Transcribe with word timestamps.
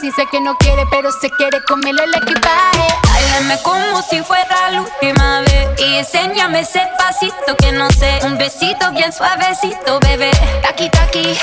Dice 0.00 0.26
que 0.30 0.40
no 0.40 0.56
quiere, 0.56 0.84
pero 0.90 1.12
se 1.12 1.28
quiere 1.30 1.62
comerle 1.64 2.04
el 2.04 2.14
equipaje. 2.14 2.88
Háblame 3.10 3.60
como 3.62 4.00
si 4.00 4.22
fuera 4.22 4.70
la 4.70 4.80
última 4.80 5.40
vez. 5.40 5.68
Y 5.78 5.96
enséñame 5.96 6.60
ese 6.60 6.80
pasito 6.96 7.54
que 7.58 7.72
no 7.72 7.90
sé. 7.90 8.20
Un 8.22 8.38
besito 8.38 8.90
bien 8.92 9.12
suavecito, 9.12 10.00
bebé. 10.00 10.30
Taki, 10.62 10.88
taki. 10.88 11.36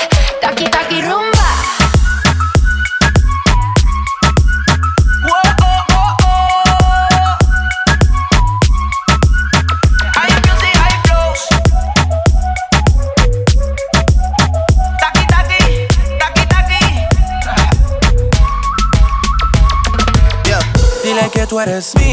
gotta. 21.66 22.05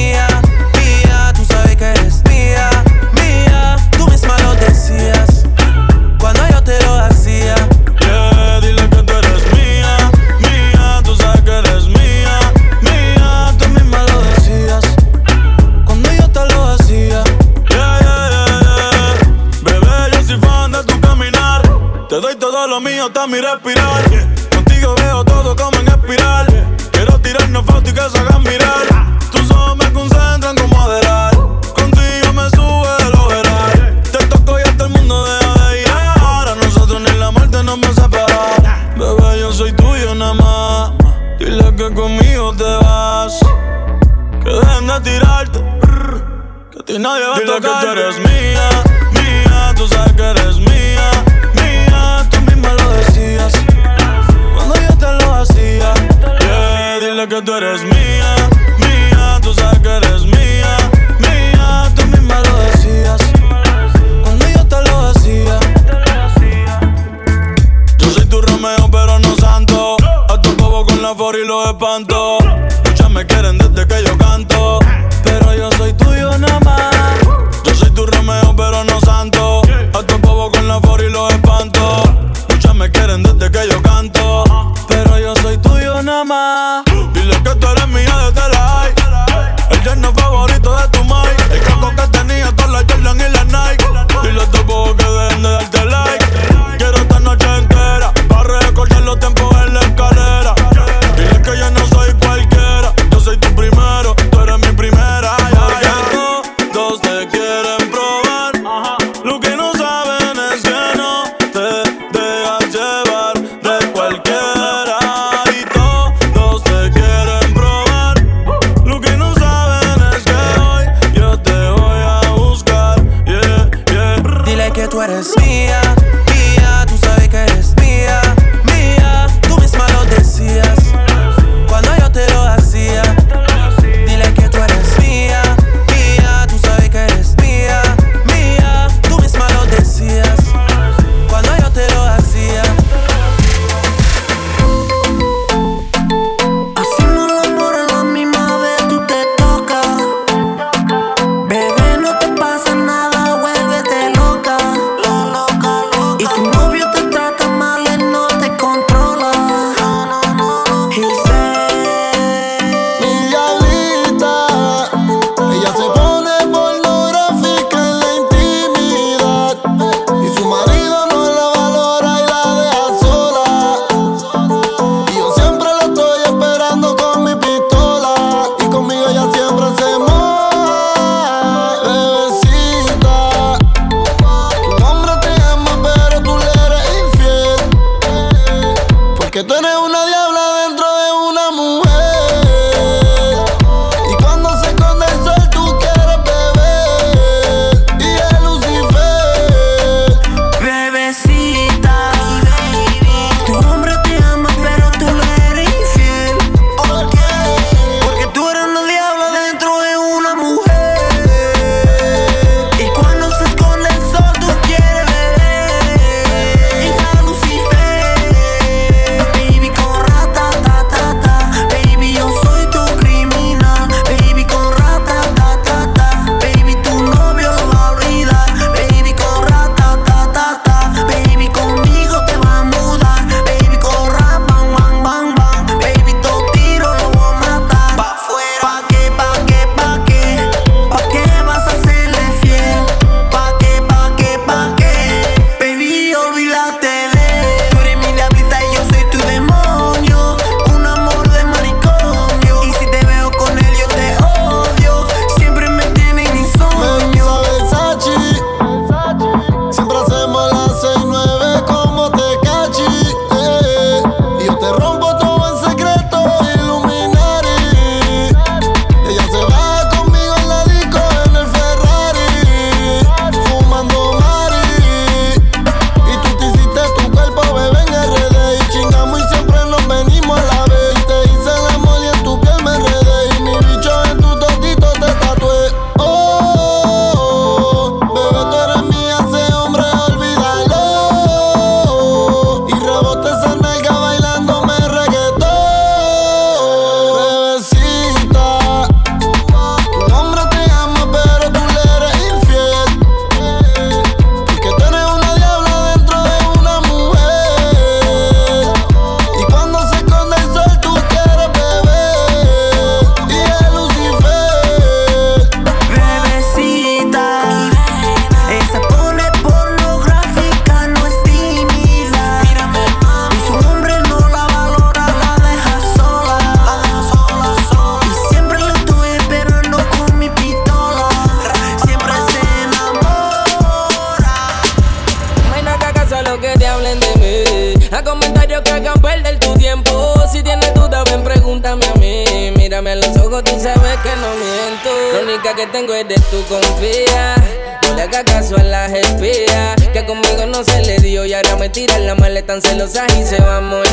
De 346.07 346.15
tu 346.15 346.43
confía. 346.47 347.35
No 347.83 347.95
le 347.95 348.03
hagas 348.03 348.23
caso 348.23 348.57
a 348.57 348.63
las 348.63 348.91
espías. 348.91 349.75
Que 349.93 350.05
conmigo 350.05 350.45
no 350.45 350.63
se 350.63 350.81
le 350.83 350.97
dio 350.97 351.25
y 351.25 351.33
ahora 351.33 351.55
me 351.55 351.69
tiran 351.69 352.05
la 352.05 352.15
maleta 352.15 352.53
tan 352.53 352.61
celosa 352.61 353.05
y 353.19 353.23
se 353.25 353.39
va 353.41 353.57
a 353.57 353.61
morir. 353.61 353.89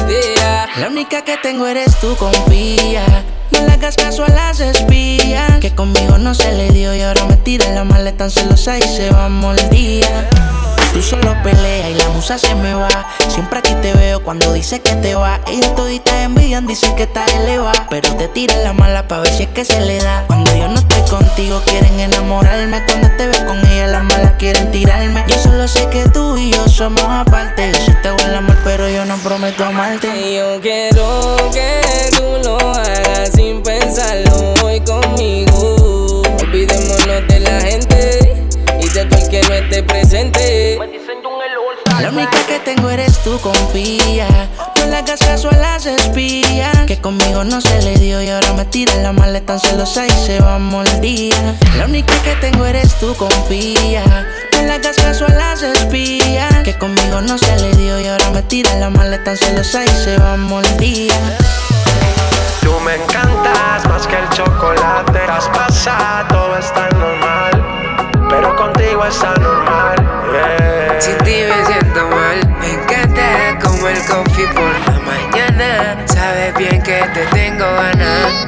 La 0.79 0.89
única 0.89 1.23
que 1.23 1.37
tengo 1.43 1.67
eres 1.67 1.99
tú, 2.01 2.17
confía. 2.17 3.05
No 3.51 3.61
le 3.61 3.73
hagas 3.73 3.97
caso 3.97 4.25
a 4.25 4.29
las 4.29 4.61
espías. 4.61 5.59
Que 5.61 5.75
conmigo 5.75 6.19
no 6.19 6.35
se 6.35 6.52
le 6.52 6.71
dio 6.71 6.95
y 6.95 7.02
ahora 7.02 7.25
me 7.26 7.37
tira 7.37 7.69
la 7.71 7.85
maleta 7.85 8.19
tan 8.19 8.31
celosa 8.31 8.79
y 8.79 8.83
se 8.83 9.11
va 9.11 9.26
a 9.26 9.29
morir. 9.29 10.07
Tú 10.93 11.02
solo 11.02 11.37
peleas 11.45 11.90
y 11.90 11.95
la 11.95 12.09
musa 12.09 12.38
se 12.38 12.55
me 12.57 12.75
va. 12.75 12.88
Siempre 13.29 13.61
aquí 13.61 13.75
te 13.81 13.93
veo 13.93 14.25
cuando 14.25 14.52
dice 14.52 14.81
que 14.81 14.97
te 14.97 15.14
va. 15.14 15.40
Ellos 15.47 15.75
toditas 15.76 16.14
dicen 16.67 16.95
que 16.97 17.05
estás 17.05 17.33
elevada. 17.35 17.87
Pero 17.90 18.14
te 18.17 18.29
tiran 18.29 18.62
la 18.62 18.73
mala 18.73 19.07
pa' 19.09 19.21
ver 19.21 19.33
si 19.33 19.45
es 19.45 19.49
que 19.50 19.64
se 19.64 19.81
le 19.81 19.99
da. 19.99 20.25
Cuando 20.26 20.55
yo 20.55 20.69
no 20.69 20.79
estoy 20.79 21.02
contigo, 21.09 21.61
quieren 21.64 21.99
enamorarme. 22.00 22.85
Cuando 22.87 23.09
te 23.17 23.26
veo 23.26 23.47
con 23.47 23.59
ella, 23.67 23.87
las 23.88 24.05
malas 24.05 24.35
quieren 24.38 24.71
tirarme. 24.71 25.25
Yo 25.29 25.37
solo 25.38 25.69
sé 25.69 25.88
que 25.88 26.09
tú 26.09 26.37
y 26.37 26.52
yo 26.52 26.69
somos 26.69 27.05
aparte. 27.05 27.73
Yo 27.73 27.79
sí 27.85 27.93
te 28.02 28.11
voy 28.11 28.23
el 28.25 28.35
amor, 28.35 28.57
pero 28.64 28.88
yo 28.88 29.05
no 29.05 29.17
prometo 29.19 29.64
amarte. 29.64 30.09
Y 30.09 30.37
yo 30.37 30.61
quiero 30.61 31.37
que 31.52 31.81
tú 32.17 32.38
lo 32.45 32.59
hagas 32.59 33.31
sin 33.35 33.62
pensarlo 33.62 34.55
hoy 34.62 34.81
conmigo. 34.81 36.23
Olvidémonos 36.40 37.29
de 37.29 37.40
la 37.40 37.61
gente 37.61 38.47
y 38.81 38.88
de 38.88 39.09
que 39.31 39.43
no 39.43 39.55
esté 39.55 39.83
presente. 39.83 41.00
La 42.00 42.09
única 42.09 42.38
que 42.47 42.59
tengo 42.61 42.88
eres 42.88 43.19
tú, 43.23 43.38
confía. 43.40 44.26
No 44.76 44.87
le 44.87 44.97
hagas 44.97 45.21
caso 45.21 45.50
a 45.50 45.57
las 45.57 45.85
espías. 45.85 46.87
Que 46.87 46.99
conmigo 46.99 47.45
no 47.45 47.61
se 47.61 47.83
le 47.83 47.95
dio 47.97 48.23
y 48.23 48.30
ahora 48.30 48.54
me 48.54 48.64
tira 48.64 48.95
la 48.97 49.12
maleta 49.12 49.59
tan 49.59 49.61
celosa 49.61 50.07
y 50.07 50.11
se 50.11 50.40
va 50.40 50.57
a. 50.57 50.59
La 50.59 51.85
única 51.85 52.14
que 52.23 52.35
tengo 52.37 52.64
eres 52.64 52.95
tú, 52.99 53.14
confía. 53.16 54.02
No 54.52 54.62
le 54.62 54.73
hagas 54.73 54.97
caso 54.97 55.26
a 55.26 55.30
las 55.30 55.62
espías. 55.62 56.62
Que 56.64 56.73
conmigo 56.78 57.21
no 57.21 57.37
se 57.37 57.54
le 57.57 57.76
dio 57.76 58.00
y 58.00 58.07
ahora 58.07 58.30
me 58.30 58.42
tira 58.42 58.75
la 58.76 58.88
maleta 58.88 59.25
tan 59.25 59.37
celosa 59.37 59.85
y 59.85 59.88
se 59.88 60.16
va 60.16 60.35
a. 60.35 60.37
Tú 62.62 62.80
me 62.80 62.95
encantas 62.95 63.87
más 63.88 64.07
que 64.07 64.16
el 64.16 64.28
chocolate. 64.30 65.19
Traspasa, 65.26 66.26
todo 66.30 66.57
está 66.57 66.88
normal. 66.90 67.62
Pero 68.30 68.57
contigo 68.57 69.04
está 69.04 69.35
normal. 69.35 69.97
Yeah. 70.33 70.70
Sin 71.00 71.16
ti 71.19 71.42
me 71.49 71.66
siento 71.66 72.09
mal. 72.09 72.57
Me 72.61 72.75
encanta 72.75 73.59
como 73.62 73.88
el 73.88 73.99
coffee 74.04 74.47
por 74.49 74.71
la 74.87 75.00
mañana. 75.00 76.07
Sabes 76.07 76.54
bien 76.59 76.83
que 76.83 77.02
te 77.14 77.25
tengo 77.33 77.64
ganas. 77.64 78.47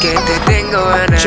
Que 0.00 0.12
te 0.12 0.52
tengo 0.52 0.84
ganas. 0.84 1.22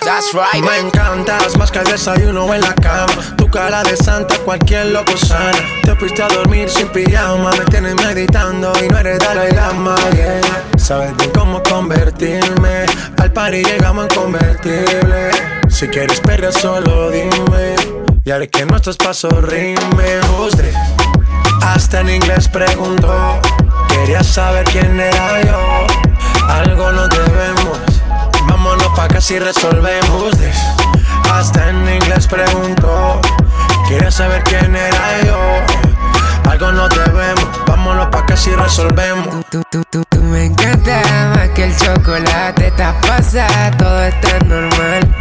That's 0.00 0.32
right. 0.34 0.62
Me 0.62 0.78
encantas 0.78 1.56
más 1.56 1.70
que 1.70 1.78
el 1.78 1.84
desayuno 1.86 2.52
en 2.52 2.60
la 2.60 2.74
cama. 2.74 3.14
Tu 3.38 3.48
cara 3.48 3.82
de 3.82 3.96
santa, 3.96 4.36
cualquier 4.44 4.86
loco 4.86 5.16
sana. 5.16 5.58
Te 5.84 5.94
fuiste 5.96 6.22
a 6.22 6.28
dormir 6.28 6.68
sin 6.68 6.88
pijama. 6.88 7.52
Me 7.52 7.64
tienes 7.66 7.94
meditando 7.94 8.72
y 8.84 8.88
no 8.88 8.98
eres 8.98 9.20
Dalai 9.20 9.52
Lama. 9.52 9.96
Yeah. 10.14 10.40
Sabes 10.76 11.16
bien 11.16 11.30
cómo 11.30 11.62
convertirme. 11.62 12.84
Al 13.18 13.32
party 13.32 13.62
llegamos 13.64 14.08
en 14.10 14.20
convertible. 14.20 15.30
Si 15.70 15.88
quieres 15.88 16.20
perder, 16.20 16.52
solo 16.52 17.10
dime. 17.10 18.11
Y 18.24 18.30
haré 18.30 18.48
que 18.48 18.64
nuestros 18.64 18.96
pasos 18.98 19.32
rimen. 19.42 20.20
This? 20.56 20.76
Hasta 21.62 22.00
en 22.02 22.10
inglés 22.10 22.48
preguntó. 22.48 23.40
Quería 23.88 24.22
saber 24.22 24.64
quién 24.66 25.00
era 25.00 25.42
yo. 25.42 25.86
Algo 26.48 26.92
nos 26.92 27.08
debemos. 27.08 27.80
Vámonos 28.48 28.86
pa' 28.94 29.08
que 29.08 29.20
si 29.20 29.40
resolvemos. 29.40 30.34
Hasta 31.32 31.70
en 31.70 31.88
inglés 31.88 32.28
preguntó. 32.28 33.20
Quería 33.88 34.12
saber 34.12 34.44
quién 34.44 34.76
era 34.76 35.22
yo. 35.24 36.50
Algo 36.50 36.70
nos 36.70 36.90
debemos. 36.90 37.48
Vámonos 37.66 38.06
pa' 38.06 38.24
que 38.24 38.36
si 38.36 38.50
resolvemos. 38.54 39.44
Tú, 39.50 39.62
tú, 39.68 39.82
tú, 39.90 40.04
tú 40.08 40.22
me 40.22 40.44
encanta 40.44 41.02
más 41.34 41.48
que 41.50 41.64
el 41.64 41.76
chocolate. 41.76 42.68
Está 42.68 42.94
pasa, 43.00 43.48
todo 43.76 44.00
está 44.00 44.38
normal. 44.44 45.12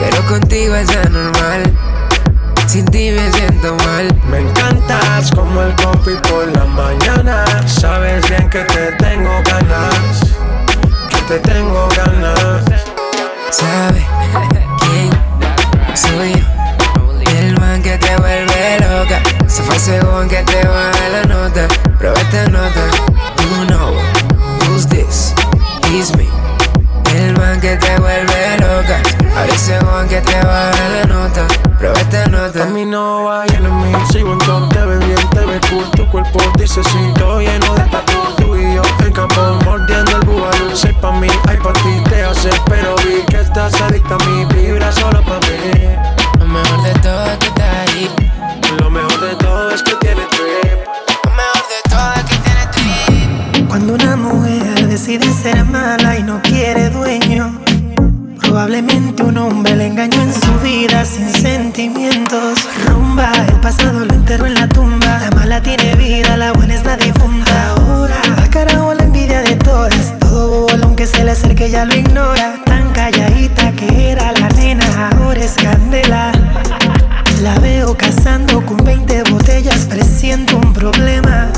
Pero 0.00 0.26
contigo 0.26 0.74
es 0.74 0.88
anormal. 0.96 1.89
Sin 2.70 2.84
ti 2.84 3.10
me 3.10 3.32
siento 3.32 3.74
mal. 3.84 4.06
Me 4.30 4.38
encantas 4.38 5.32
como 5.32 5.60
el 5.60 5.74
coffee 5.74 6.14
por 6.28 6.46
la 6.56 6.64
mañana. 6.66 7.44
Sabes 7.66 8.30
bien 8.30 8.48
que 8.48 8.60
te 8.60 8.92
tengo 8.92 9.42
ganas. 9.44 10.20
Que 11.08 11.20
te 11.22 11.38
tengo 11.40 11.88
ganas. 11.96 12.64
¿Sabe 13.50 14.06
quién 14.78 15.10
soy 15.96 16.32
yo? 16.32 17.30
El 17.40 17.58
man 17.58 17.82
que 17.82 17.98
te 17.98 18.16
vuelve 18.18 18.78
loca. 18.78 19.20
Se 19.48 19.64
fue 19.64 19.76
según 19.76 20.28
que 20.28 20.40
te 20.44 20.64
baja 20.64 21.08
la 21.10 21.24
nota. 21.24 21.66
Prueba 21.98 22.20
esta 22.20 22.48
nota. 22.50 22.86
You 23.36 23.66
know 23.66 23.96
who's 24.68 24.86
this? 24.86 25.34
It's 25.90 26.16
me. 26.16 26.28
El 27.16 27.36
man 27.36 27.60
que 27.60 27.74
te 27.74 27.98
vuelve 27.98 28.58
loca. 28.58 29.00
Ahora 29.36 29.58
según 29.58 30.06
que 30.08 30.20
te 30.20 30.36
baja 30.44 30.88
la 30.88 31.04
nota. 31.06 31.59
Prueba 31.80 31.98
esta 31.98 32.26
nota. 32.26 32.64
A 32.64 32.66
mí 32.66 32.84
no 32.84 33.24
va 33.24 33.46
lleno 33.46 33.74
mí. 33.80 33.90
Sigo 34.12 34.34
en 34.34 34.38
top, 34.40 34.68
te 34.68 34.84
ves 34.84 34.98
bien, 35.06 35.30
te 35.30 35.46
ves 35.46 35.60
cool. 35.70 35.90
Tu 35.92 36.06
cuerpo 36.10 36.38
dice 36.58 36.84
sí, 36.84 36.98
todo 37.14 37.40
lleno 37.40 37.74
de 37.74 37.84
tatu. 37.84 38.18
Tú 38.36 38.54
y 38.54 38.74
yo 38.74 38.82
en 39.02 39.12
campo 39.14 39.40
mordiendo 39.64 40.18
el 40.18 40.26
bubalú. 40.26 40.76
Sé 40.76 40.92
pa' 41.00 41.10
mí, 41.12 41.28
ay 41.48 41.56
pa' 41.56 41.72
ti 41.72 42.02
te 42.10 42.22
hace. 42.22 42.50
Pero 42.66 42.94
vi 42.96 43.24
que 43.30 43.40
estás 43.40 43.80
adicta 43.80 44.16
a 44.16 44.18
mí. 44.26 44.44
Vibra 44.54 44.92
solo 44.92 45.22
pa' 45.24 45.40
mí. 45.40 45.96
Lo 46.38 46.44
mejor 46.44 46.82
de 46.82 46.92
todo 47.00 47.24
es 47.24 47.38
que 47.38 47.46
estás 47.46 47.88
ahí. 47.88 48.10
Lo 48.78 48.90
mejor 48.90 49.20
de 49.20 49.34
todo 49.36 49.70
es 49.70 49.82
que 49.82 49.94
tienes 49.94 50.28
trip. 50.28 50.78
Lo 51.24 51.30
mejor 51.30 51.64
de 51.72 51.80
todo 51.88 52.12
es 52.14 52.24
que 52.24 52.36
tienes 52.44 52.70
trip. 52.72 53.68
Cuando 53.68 53.94
una 53.94 54.16
mujer 54.16 54.86
decide 54.86 55.32
ser 55.32 55.64
mala 55.64 56.18
y 56.18 56.24
no 56.24 56.42
quiere 56.42 56.90
dueño, 56.90 57.58
probablemente 58.38 59.22
un 59.22 59.38
hombre 59.38 59.76
pasado 63.60 64.04
lo 64.04 64.14
enterró 64.14 64.46
en 64.46 64.54
la 64.54 64.68
tumba. 64.68 65.18
La 65.20 65.30
mala 65.30 65.62
tiene 65.62 65.94
vida, 65.94 66.36
la 66.36 66.52
buena 66.52 66.74
es 66.74 66.84
la 66.84 66.96
difunta. 66.96 67.74
Ahora, 67.76 68.20
al 68.36 68.50
carajo 68.50 68.94
la 68.94 69.04
envidia 69.04 69.42
de 69.42 69.56
todas. 69.56 70.18
Todo 70.18 70.50
bobo, 70.50 70.82
aunque 70.82 71.06
se 71.06 71.24
le 71.24 71.32
acerque, 71.32 71.70
ya 71.70 71.84
lo 71.84 71.94
ignora. 71.94 72.60
Tan 72.64 72.90
calladita 72.92 73.72
que 73.72 74.10
era 74.10 74.32
la 74.32 74.48
nena, 74.50 75.10
ahora 75.10 75.40
es 75.40 75.54
candela. 75.54 76.32
La 77.42 77.58
veo 77.58 77.96
cazando 77.96 78.64
con 78.64 78.78
20 78.78 79.24
botellas, 79.30 79.86
presiento 79.86 80.56
un 80.56 80.72
problema. 80.72 81.48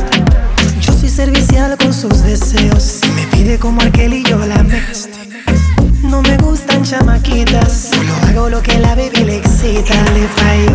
Yo 0.80 0.92
soy 0.92 1.08
servicial 1.08 1.76
con 1.76 1.92
sus 1.92 2.22
deseos. 2.22 2.82
Si 2.82 3.08
me 3.10 3.26
pide 3.28 3.58
como 3.58 3.82
aquel 3.82 4.14
y 4.14 4.24
yo 4.24 4.38
la 4.38 4.62
me. 4.62 4.80
No 6.02 6.20
me 6.22 6.36
gustan 6.36 6.82
chamaquitas, 6.82 7.90
solo 7.90 8.14
hago 8.26 8.48
lo 8.50 8.62
que 8.62 8.78
la 8.78 8.94
baby 8.94 9.24
le 9.24 9.36
excita. 9.36 9.94
Le 10.12 10.28
falló 10.28 10.71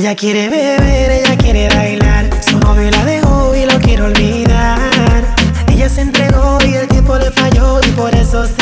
Ella 0.00 0.14
quiere 0.14 0.48
beber, 0.48 1.10
ella 1.10 1.36
quiere 1.36 1.68
bailar. 1.68 2.30
Su 2.42 2.58
novio 2.58 2.90
la 2.90 3.04
dejó 3.04 3.54
y 3.54 3.66
lo 3.66 3.78
quiere 3.80 4.04
olvidar. 4.04 4.80
Ella 5.68 5.90
se 5.90 6.00
entregó 6.00 6.56
y 6.66 6.72
el 6.72 6.88
tiempo 6.88 7.18
le 7.18 7.30
falló 7.30 7.78
y 7.86 7.90
por 7.90 8.14
eso 8.14 8.46
se 8.46 8.59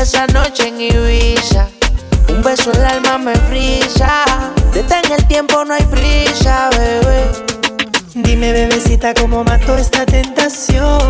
esa 0.00 0.26
noche 0.28 0.68
en 0.68 0.80
Ibiza. 0.80 1.68
Un 2.28 2.42
beso 2.42 2.72
el 2.72 2.84
alma 2.84 3.18
me 3.18 3.34
frisa. 3.34 4.24
Detén 4.72 5.12
el 5.12 5.26
tiempo, 5.26 5.64
no 5.64 5.74
hay 5.74 5.84
prisa, 5.86 6.70
bebé. 6.70 7.24
Dime, 8.14 8.52
bebecita, 8.52 9.12
cómo 9.14 9.42
mato 9.42 9.76
esta 9.76 10.06
tentación 10.06 11.02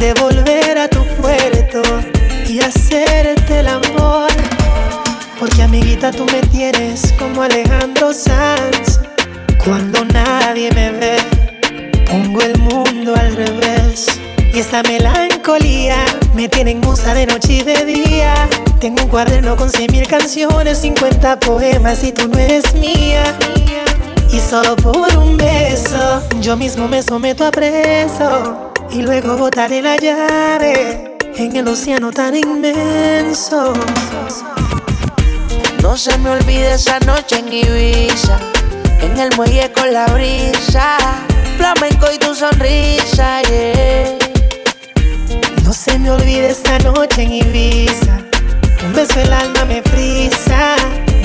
de 0.00 0.14
volver 0.14 0.78
a 0.78 0.88
tu 0.88 1.04
puerto 1.20 1.82
y 2.48 2.60
hacerte 2.60 3.60
el 3.60 3.68
amor. 3.68 4.30
Porque 5.38 5.62
amiguita 5.62 6.10
tú 6.10 6.24
me 6.26 6.40
tienes 6.48 7.12
como 7.18 7.42
Alejandro 7.42 8.12
Sanz. 8.12 9.00
Cuando 9.62 10.04
nadie 10.06 10.70
me 10.72 10.92
ve, 10.92 11.16
pongo 12.06 12.40
el 12.40 12.58
mundo 12.58 13.14
al 13.14 13.36
revés. 13.36 14.18
Y 14.56 14.60
esta 14.60 14.82
melancolía 14.84 16.02
me 16.34 16.48
tiene 16.48 16.70
en 16.70 16.80
musa 16.80 17.12
de 17.12 17.26
noche 17.26 17.52
y 17.52 17.62
de 17.62 17.84
día. 17.84 18.48
Tengo 18.80 19.02
un 19.02 19.08
cuaderno 19.10 19.54
con 19.54 19.70
cien 19.70 19.92
mil 19.92 20.06
canciones, 20.06 20.78
50 20.78 21.40
poemas 21.40 22.02
y 22.02 22.10
tú 22.10 22.26
no 22.26 22.38
eres 22.38 22.72
mía. 22.72 23.22
Y 24.32 24.40
solo 24.40 24.74
por 24.76 25.14
un 25.18 25.36
beso, 25.36 26.22
yo 26.40 26.56
mismo 26.56 26.88
me 26.88 27.02
someto 27.02 27.44
a 27.44 27.50
preso. 27.50 28.72
Y 28.90 29.02
luego 29.02 29.36
botaré 29.36 29.82
la 29.82 29.98
llave 29.98 31.18
en 31.36 31.54
el 31.54 31.68
océano 31.68 32.10
tan 32.10 32.34
inmenso. 32.34 33.74
No 35.82 35.98
se 35.98 36.16
me 36.16 36.30
olvide 36.30 36.72
esa 36.72 36.98
noche 37.00 37.40
en 37.40 37.52
Ibiza, 37.52 38.38
en 39.02 39.18
el 39.18 39.36
muelle 39.36 39.70
con 39.70 39.92
la 39.92 40.06
brisa, 40.06 40.96
flamenco 41.58 42.06
y 42.10 42.16
tu 42.16 42.34
sonrisa, 42.34 43.42
yeah. 43.42 44.25
No 45.66 45.72
se 45.72 45.98
me 45.98 46.12
olvide 46.12 46.50
esa 46.50 46.78
noche 46.78 47.22
en 47.22 47.32
Ibiza, 47.32 48.20
un 48.84 48.92
beso 48.92 49.18
el 49.18 49.32
alma 49.32 49.64
me 49.64 49.82
frisa, 49.82 50.76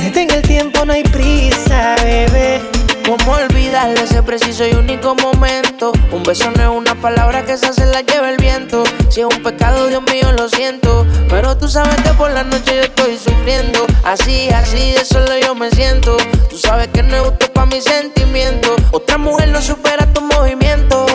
detén 0.04 0.32
el 0.32 0.42
tiempo, 0.42 0.84
no 0.84 0.94
hay 0.94 1.04
prisa, 1.04 1.96
bebé. 2.04 2.60
¿Cómo 3.06 3.34
olvidar 3.34 3.92
ese 3.92 4.24
preciso 4.24 4.66
y 4.66 4.74
único 4.74 5.14
momento? 5.14 5.92
Un 6.12 6.24
beso 6.24 6.50
no 6.56 6.64
es 6.64 6.70
una 6.70 6.96
palabra 6.96 7.46
que 7.46 7.56
se 7.56 7.86
la 7.86 8.02
lleva 8.02 8.32
el 8.32 8.38
viento. 8.38 8.84
Si 9.10 9.20
es 9.22 9.28
un 9.28 9.44
pecado, 9.44 9.88
Dios 9.88 10.02
mío, 10.12 10.32
lo 10.32 10.50
siento. 10.50 11.06
Pero 11.30 11.56
tú 11.56 11.68
sabes 11.68 11.96
que 12.02 12.10
por 12.14 12.32
la 12.32 12.44
noche 12.44 12.78
yo 12.78 12.82
estoy 12.82 13.18
sufriendo. 13.18 13.86
Así, 14.04 14.50
así, 14.50 14.94
de 14.94 15.06
solo 15.06 15.38
yo 15.38 15.54
me 15.54 15.70
siento. 15.70 16.18
Tú 16.50 16.58
sabes 16.58 16.88
que 16.88 17.04
no 17.04 17.16
es 17.16 17.22
justo 17.22 17.54
para 17.54 17.68
mis 17.68 17.84
sentimientos. 17.84 18.72
Otra 18.92 19.20
mujer 19.20 19.50
no 19.50 19.62
supera 19.62 20.12
tu 20.14 20.22
movimiento. 20.22 21.06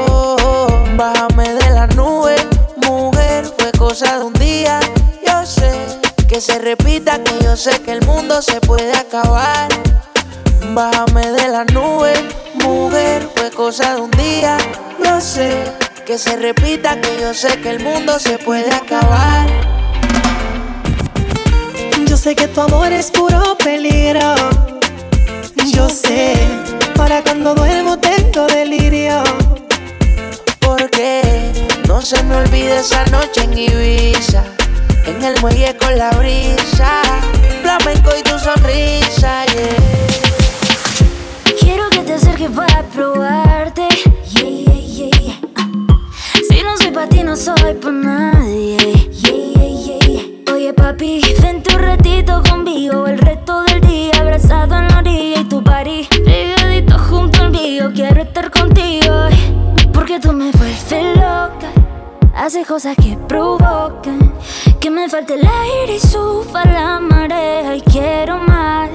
Bájame 0.97 1.55
de 1.55 1.71
la 1.71 1.87
nube, 1.89 2.37
cosa 3.89 4.19
de 4.19 4.25
un 4.25 4.33
día. 4.33 4.81
Yo 5.25 5.47
sé 5.47 5.71
que 6.29 6.41
se 6.41 6.59
repita, 6.59 7.23
que 7.23 7.45
yo 7.45 7.57
sé 7.57 7.71
que 7.83 7.93
el 7.93 8.05
mundo 8.05 8.43
se 8.43 8.61
puede 8.61 8.93
acabar. 8.93 9.69
Bájame 10.75 11.31
de 11.31 11.47
la 11.47 11.65
nube, 11.67 12.13
mujer, 12.55 13.29
fue 13.37 13.49
cosa 13.53 13.95
de 13.95 14.01
un 14.01 14.11
día. 14.11 14.57
Yo 15.05 15.21
sé 15.21 15.53
que 16.05 16.19
se 16.19 16.37
repita, 16.37 17.01
que 17.01 17.17
yo 17.21 17.33
sé 17.33 17.61
que 17.61 17.71
el 17.71 17.79
mundo 17.79 18.19
se 18.19 18.39
puede 18.39 18.73
acabar. 18.75 19.47
Yo 22.09 22.17
sé 22.17 22.35
que 22.35 22.49
tu 22.49 22.63
amor 22.63 22.91
es 22.93 23.13
puro 23.13 23.57
peligro. 23.57 24.35
Yo 25.73 25.89
sé, 25.89 26.35
para 26.97 27.23
cuando 27.23 27.55
duermo 27.55 27.97
tengo 27.99 28.49
delirio. 28.49 29.23
Porque 30.59 31.37
no 31.97 32.03
se 32.03 32.23
me 32.25 32.37
olvide 32.37 32.79
esa 32.79 33.07
noche 33.07 33.45
en 33.45 33.57
Ibiza, 33.57 34.45
en 35.07 35.25
el 35.25 35.41
muelle 35.41 35.75
con 35.79 35.97
la 35.97 36.11
brisa, 36.11 37.01
flamenco 37.63 38.11
y 38.21 38.23
tu 38.23 38.39
sonrisa, 38.39 39.47
yeah. 39.47 39.77
Quiero 41.59 41.89
que 41.89 42.01
te 42.01 42.13
acerques 42.13 42.51
para 42.51 42.83
probarte. 42.83 43.89
Yeah, 44.29 44.45
yeah, 44.45 45.11
yeah. 45.11 45.41
Si 46.47 46.63
no 46.63 46.77
soy 46.77 46.91
para 46.91 47.09
ti, 47.09 47.23
no 47.23 47.35
soy 47.35 47.73
para 47.81 47.93
nadie. 47.93 48.77
Oye, 50.53 50.75
papi, 50.75 51.23
vente 51.41 51.75
un 51.75 51.81
ratito 51.81 52.43
conmigo. 52.47 53.07
El 53.07 53.19
resto 53.21 53.63
del 53.63 53.81
día 53.81 54.13
abrazado 54.21 54.77
en 54.77 54.89
la 54.89 54.99
orilla 54.99 55.41
y 55.41 55.45
tu 55.45 55.65
party 55.65 56.07
Haces 62.47 62.65
cosas 62.65 62.95
que 62.95 63.17
provocan 63.27 64.33
que 64.79 64.89
me 64.89 65.09
falte 65.09 65.35
el 65.35 65.45
aire 65.45 65.97
y 65.97 65.99
suba 65.99 66.65
la 66.65 67.01
marea. 67.01 67.75
Y 67.75 67.81
quiero 67.81 68.39
más 68.39 68.89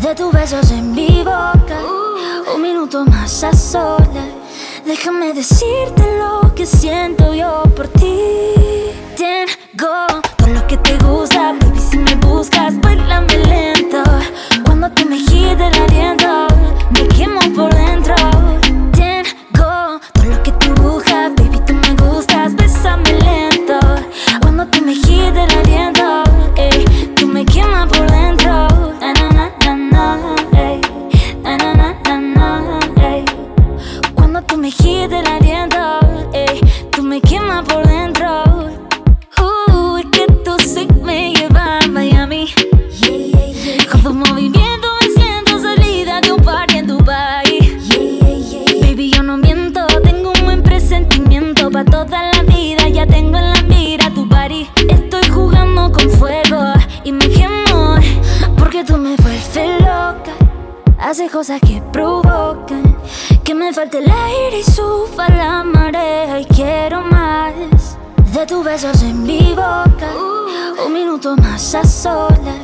de 0.00 0.14
tus 0.14 0.32
besos 0.32 0.70
en 0.70 0.92
mi 0.92 1.24
boca. 1.24 1.80
Un 2.54 2.62
minuto 2.62 3.04
más 3.04 3.42
a 3.42 3.52
solas. 3.52 4.28
Déjame 4.86 5.32
decirte 5.32 6.18
lo 6.20 6.54
que 6.54 6.66
siento 6.66 7.34
yo 7.34 7.64
por 7.74 7.88
ti. 7.88 8.14
Tengo 9.16 10.22
todo 10.36 10.48
lo 10.48 10.64
que 10.68 10.76
te 10.76 10.96
gusta, 10.98 11.54
baby. 11.60 11.80
Si 11.80 11.98
me 11.98 12.14
buscas, 12.14 12.80
bailame 12.80 13.38
lento. 13.38 14.04
Cuando 14.64 14.88
tú 14.92 15.04
me 15.04 15.18
giras 15.18 15.74
el 15.74 15.82
aliento, 15.82 16.47
cosas 61.38 61.60
que 61.60 61.80
provocan 61.92 62.96
que 63.44 63.54
me 63.54 63.72
falte 63.72 63.98
el 63.98 64.10
aire 64.10 64.58
y 64.58 64.64
suba 64.64 65.28
la 65.28 65.62
marea 65.62 66.40
y 66.40 66.44
quiero 66.46 67.00
más 67.02 67.96
de 68.32 68.44
tus 68.44 68.64
besos 68.64 69.00
en 69.04 69.22
mi 69.22 69.50
boca. 69.50 70.10
Un 70.84 70.92
minuto 70.92 71.36
más 71.36 71.76
a 71.76 71.84
solas. 71.84 72.60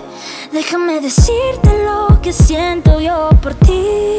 Déjame 0.50 1.00
decirte 1.00 1.84
lo 1.84 2.20
que 2.20 2.32
siento 2.32 2.98
yo 2.98 3.30
por 3.40 3.54
ti. 3.54 4.18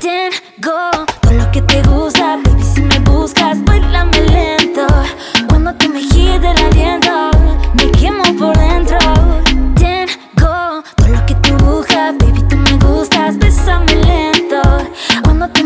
Tengo 0.00 0.78
todo 1.20 1.32
lo 1.34 1.50
que 1.52 1.60
te 1.60 1.82
gusta, 1.82 2.38
baby. 2.42 2.62
Si 2.62 2.80
me 2.80 2.98
buscas, 3.00 3.62
bailame 3.62 4.20
lento. 4.20 4.86
Cuando 5.50 5.74
tú 5.74 5.90
me 5.90 6.00
el 6.00 6.64
aliento, 6.64 7.30
me 7.74 7.90
quemo 7.90 8.24
por 8.38 8.56
dentro. 8.56 9.51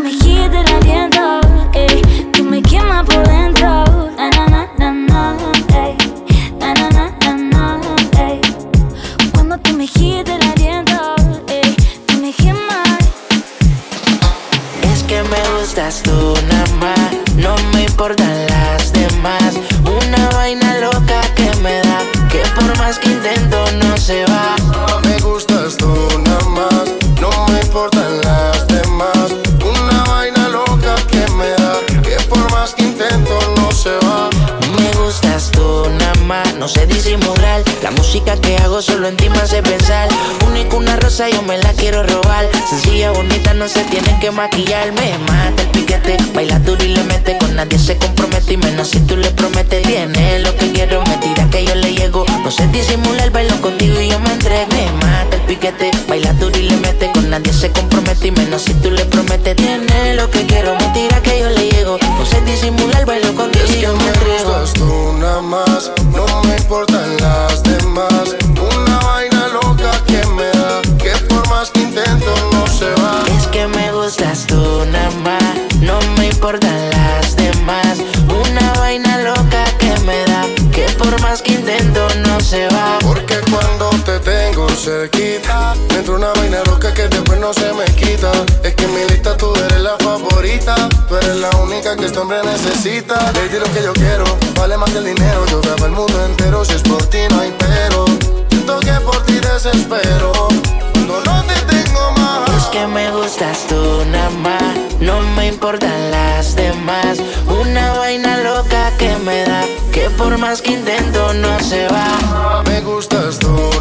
Cuando 0.09 0.23
tú 0.23 0.31
me 0.31 0.66
Yo 41.17 41.41
me 41.41 41.57
la 41.57 41.73
quiero 41.73 42.03
robar. 42.03 42.47
Sencilla, 42.69 43.09
bonita, 43.09 43.55
no 43.55 43.67
se 43.67 43.83
tiene 43.85 44.19
que 44.19 44.29
maquillar. 44.29 44.91
Me 44.91 45.17
mata 45.17 45.63
el 45.63 45.69
piquete, 45.69 46.15
baila 46.35 46.59
duro 46.59 46.83
y 46.83 46.89
le 46.89 47.03
mete. 47.05 47.35
Con 47.39 47.55
nadie 47.55 47.79
se 47.79 47.97
compromete 47.97 48.53
y 48.53 48.57
menos 48.57 48.89
si 48.89 48.99
tú 48.99 49.17
le 49.17 49.31
prometes. 49.31 49.81
Tiene 49.81 50.39
lo 50.39 50.55
que 50.55 50.71
quiero, 50.71 51.03
me 51.05 51.17
tira 51.17 51.49
que 51.49 51.65
yo 51.65 51.73
le 51.73 51.95
llego. 51.95 52.23
No 52.43 52.51
se 52.51 52.67
disimula 52.67 53.23
el 53.23 53.31
bailo 53.31 53.59
contigo 53.61 53.99
y 53.99 54.09
yo 54.09 54.19
me 54.19 54.31
entrego. 54.31 54.67
Me 54.73 54.91
mata 55.05 55.37
el 55.37 55.41
piquete, 55.41 55.89
baila 56.07 56.33
duro 56.33 56.55
y 56.55 56.69
le 56.69 56.77
mete. 56.77 57.11
Con 57.11 57.29
nadie 57.31 57.51
se 57.51 57.71
compromete 57.71 58.27
y 58.27 58.31
menos 58.31 58.61
si 58.61 58.75
tú 58.75 58.91
le 58.91 59.03
prometes. 59.05 59.55
Tiene 59.55 60.13
lo 60.13 60.29
que 60.29 60.45
quiero, 60.45 60.75
me 60.75 60.85
tira 60.93 61.19
que 61.23 61.39
yo 61.39 61.49
le 61.49 61.71
llego. 61.71 61.97
No 61.99 62.25
se 62.27 62.39
disimula 62.41 62.99
el 62.99 63.05
bailo 63.07 63.33
contigo 63.33 63.65
Es 63.65 63.75
y 63.75 63.81
yo 63.81 63.95
me 63.95 64.07
entrego. 64.07 64.51
gustas 64.59 64.73
tú 64.73 65.13
nada 65.19 65.41
más, 65.41 65.91
no 66.15 66.43
me 66.43 66.55
importan 66.57 67.17
las 67.17 67.63
demás. 67.63 68.35
Una 68.77 68.99
vaina 68.99 69.47
loca 69.47 69.91
que 70.05 70.23
me 70.27 70.46
más 71.67 71.71
que 71.71 71.81
intento 71.81 72.33
no 72.51 72.67
se 72.67 72.89
va. 73.01 73.23
Es 73.37 73.47
que 73.47 73.67
me 73.67 73.91
gustas 73.91 74.45
tú 74.47 74.85
nada 74.91 75.09
más, 75.23 75.55
no 75.81 75.99
me 76.17 76.27
importan 76.27 76.89
las 76.91 77.35
demás. 77.35 77.97
Una 78.27 78.73
vaina 78.79 79.17
loca 79.19 79.63
que 79.79 79.93
me 80.01 80.23
da, 80.25 80.45
que 80.71 80.83
por 80.97 81.19
más 81.21 81.41
que 81.41 81.53
intento 81.53 82.07
no 82.25 82.39
se 82.39 82.67
va. 82.67 82.99
Porque 83.01 83.37
cuando 83.51 83.89
te 84.05 84.19
tengo 84.19 84.69
cerquita, 84.69 85.75
me 85.89 85.99
entra 85.99 86.15
una 86.15 86.31
vaina 86.33 86.63
loca 86.65 86.93
que 86.93 87.07
después 87.07 87.39
no 87.39 87.53
se 87.53 87.73
me 87.73 87.85
quita. 87.95 88.31
Es 88.63 88.73
que 88.75 88.85
en 88.85 88.93
mi 88.93 89.03
lista 89.09 89.35
tú 89.35 89.53
eres 89.55 89.81
la 89.81 89.97
favorita, 89.97 90.75
tú 91.07 91.15
eres 91.17 91.35
la 91.37 91.49
única 91.57 91.95
que 91.95 92.05
este 92.05 92.19
hombre 92.19 92.39
necesita. 92.43 93.31
Lady, 93.33 93.59
lo 93.59 93.71
que 93.73 93.83
yo 93.83 93.93
quiero, 93.93 94.25
vale 94.55 94.77
más 94.77 94.89
que 94.91 94.99
el 94.99 95.05
dinero. 95.05 95.45
Yo 95.47 95.61
grabo 95.61 95.85
el 95.85 95.91
mundo 95.91 96.25
entero, 96.25 96.63
si 96.63 96.73
es 96.73 96.83
por 96.83 97.03
ti 97.07 97.19
no 97.29 97.39
hay 97.41 97.53
pero. 97.57 98.05
Siento 98.49 98.79
que 98.79 98.93
por 99.01 99.25
ti 99.25 99.33
desespero, 99.39 100.49
que 102.77 102.87
me 102.87 103.11
gustas 103.11 103.65
tú 103.67 104.05
nada 104.11 104.29
más, 104.41 104.77
no 104.99 105.21
me 105.35 105.47
importan 105.47 106.11
las 106.11 106.55
demás. 106.55 107.17
Una 107.47 107.93
vaina 107.93 108.37
loca 108.37 108.91
que 108.97 109.15
me 109.17 109.43
da, 109.45 109.63
que 109.91 110.09
por 110.11 110.37
más 110.37 110.61
que 110.61 110.73
intento 110.73 111.33
no 111.33 111.59
se 111.59 111.87
va. 111.87 112.63
Me 112.67 112.81
gustas 112.81 113.39
tú 113.39 113.76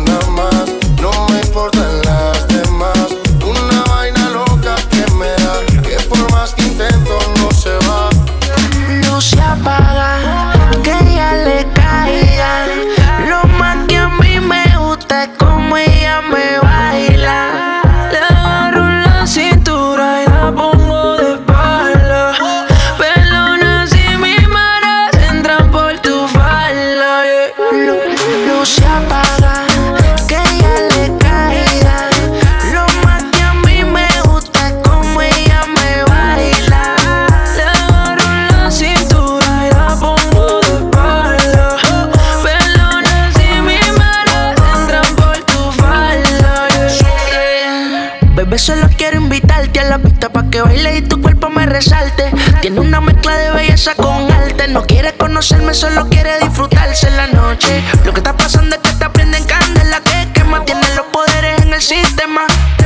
Tiene 52.67 52.81
una 52.81 53.01
mezcla 53.01 53.39
de 53.39 53.53
belleza 53.53 53.95
con 53.95 54.29
arte. 54.29 54.67
No 54.67 54.83
quiere 54.83 55.17
conocerme, 55.17 55.73
solo 55.73 56.09
quiere 56.09 56.41
disfrutarse 56.41 57.07
en 57.07 57.17
la 57.17 57.29
noche. 57.29 57.81
Lo 58.05 58.13
que 58.13 58.19
está 58.19 58.37
pasando 58.37 58.75
es 58.75 58.83
que 58.83 58.89
está 58.89 59.13
prende 59.13 59.39
en 59.39 59.45
candela 59.45 60.01
que 60.01 60.33
quema. 60.33 60.65
Tiene 60.65 60.83
los 60.97 61.07
poderes 61.13 61.61
en 61.63 61.73
el 61.73 61.81
sistema. 61.81 62.41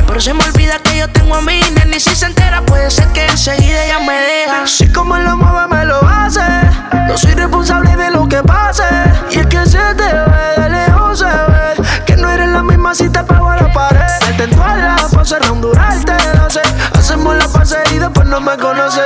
Pero 0.05 0.21
se 0.21 0.35
me 0.35 0.43
olvida 0.43 0.77
que 0.83 0.99
yo 0.99 1.07
tengo 1.09 1.33
a 1.33 1.41
mi 1.41 1.61
nena 1.61 1.95
y 1.95 1.99
si 1.99 2.15
se 2.15 2.27
entera 2.27 2.61
puede 2.61 2.91
ser 2.91 3.07
que 3.07 3.25
enseguida 3.25 3.85
ella 3.85 3.99
me 4.01 4.13
deja. 4.13 4.63
Así 4.65 4.87
como 4.91 5.17
lo 5.17 5.35
mueve 5.37 5.67
me 5.75 5.85
lo 5.85 5.99
hace 6.07 6.41
No 7.07 7.17
soy 7.17 7.31
responsable 7.31 7.95
de 7.95 8.11
lo 8.11 8.27
que 8.27 8.43
pase 8.43 8.83
Y 9.31 9.39
es 9.39 9.47
que 9.47 9.65
se 9.65 9.79
te 9.95 10.03
ve 10.03 10.61
de 10.61 10.69
lejos 10.69 11.19
se 11.19 11.25
ve 11.25 11.83
Que 12.05 12.17
no 12.17 12.29
eres 12.29 12.49
la 12.49 12.61
misma 12.61 12.93
si 12.93 13.09
te 13.09 13.23
pego 13.23 13.49
a 13.49 13.55
la 13.55 13.73
pared 13.73 14.01
Salte 14.19 14.43
en 14.43 14.49
todas 14.51 14.77
las 14.77 15.15
poses, 15.15 15.39
durarte 15.61 16.13
no 16.35 16.49
sé 16.49 16.61
Hacemos 16.93 17.35
la 17.35 17.47
pase 17.47 17.77
y 17.91 17.99
después 17.99 18.27
no 18.27 18.41
me 18.41 18.57
conoce 18.57 19.01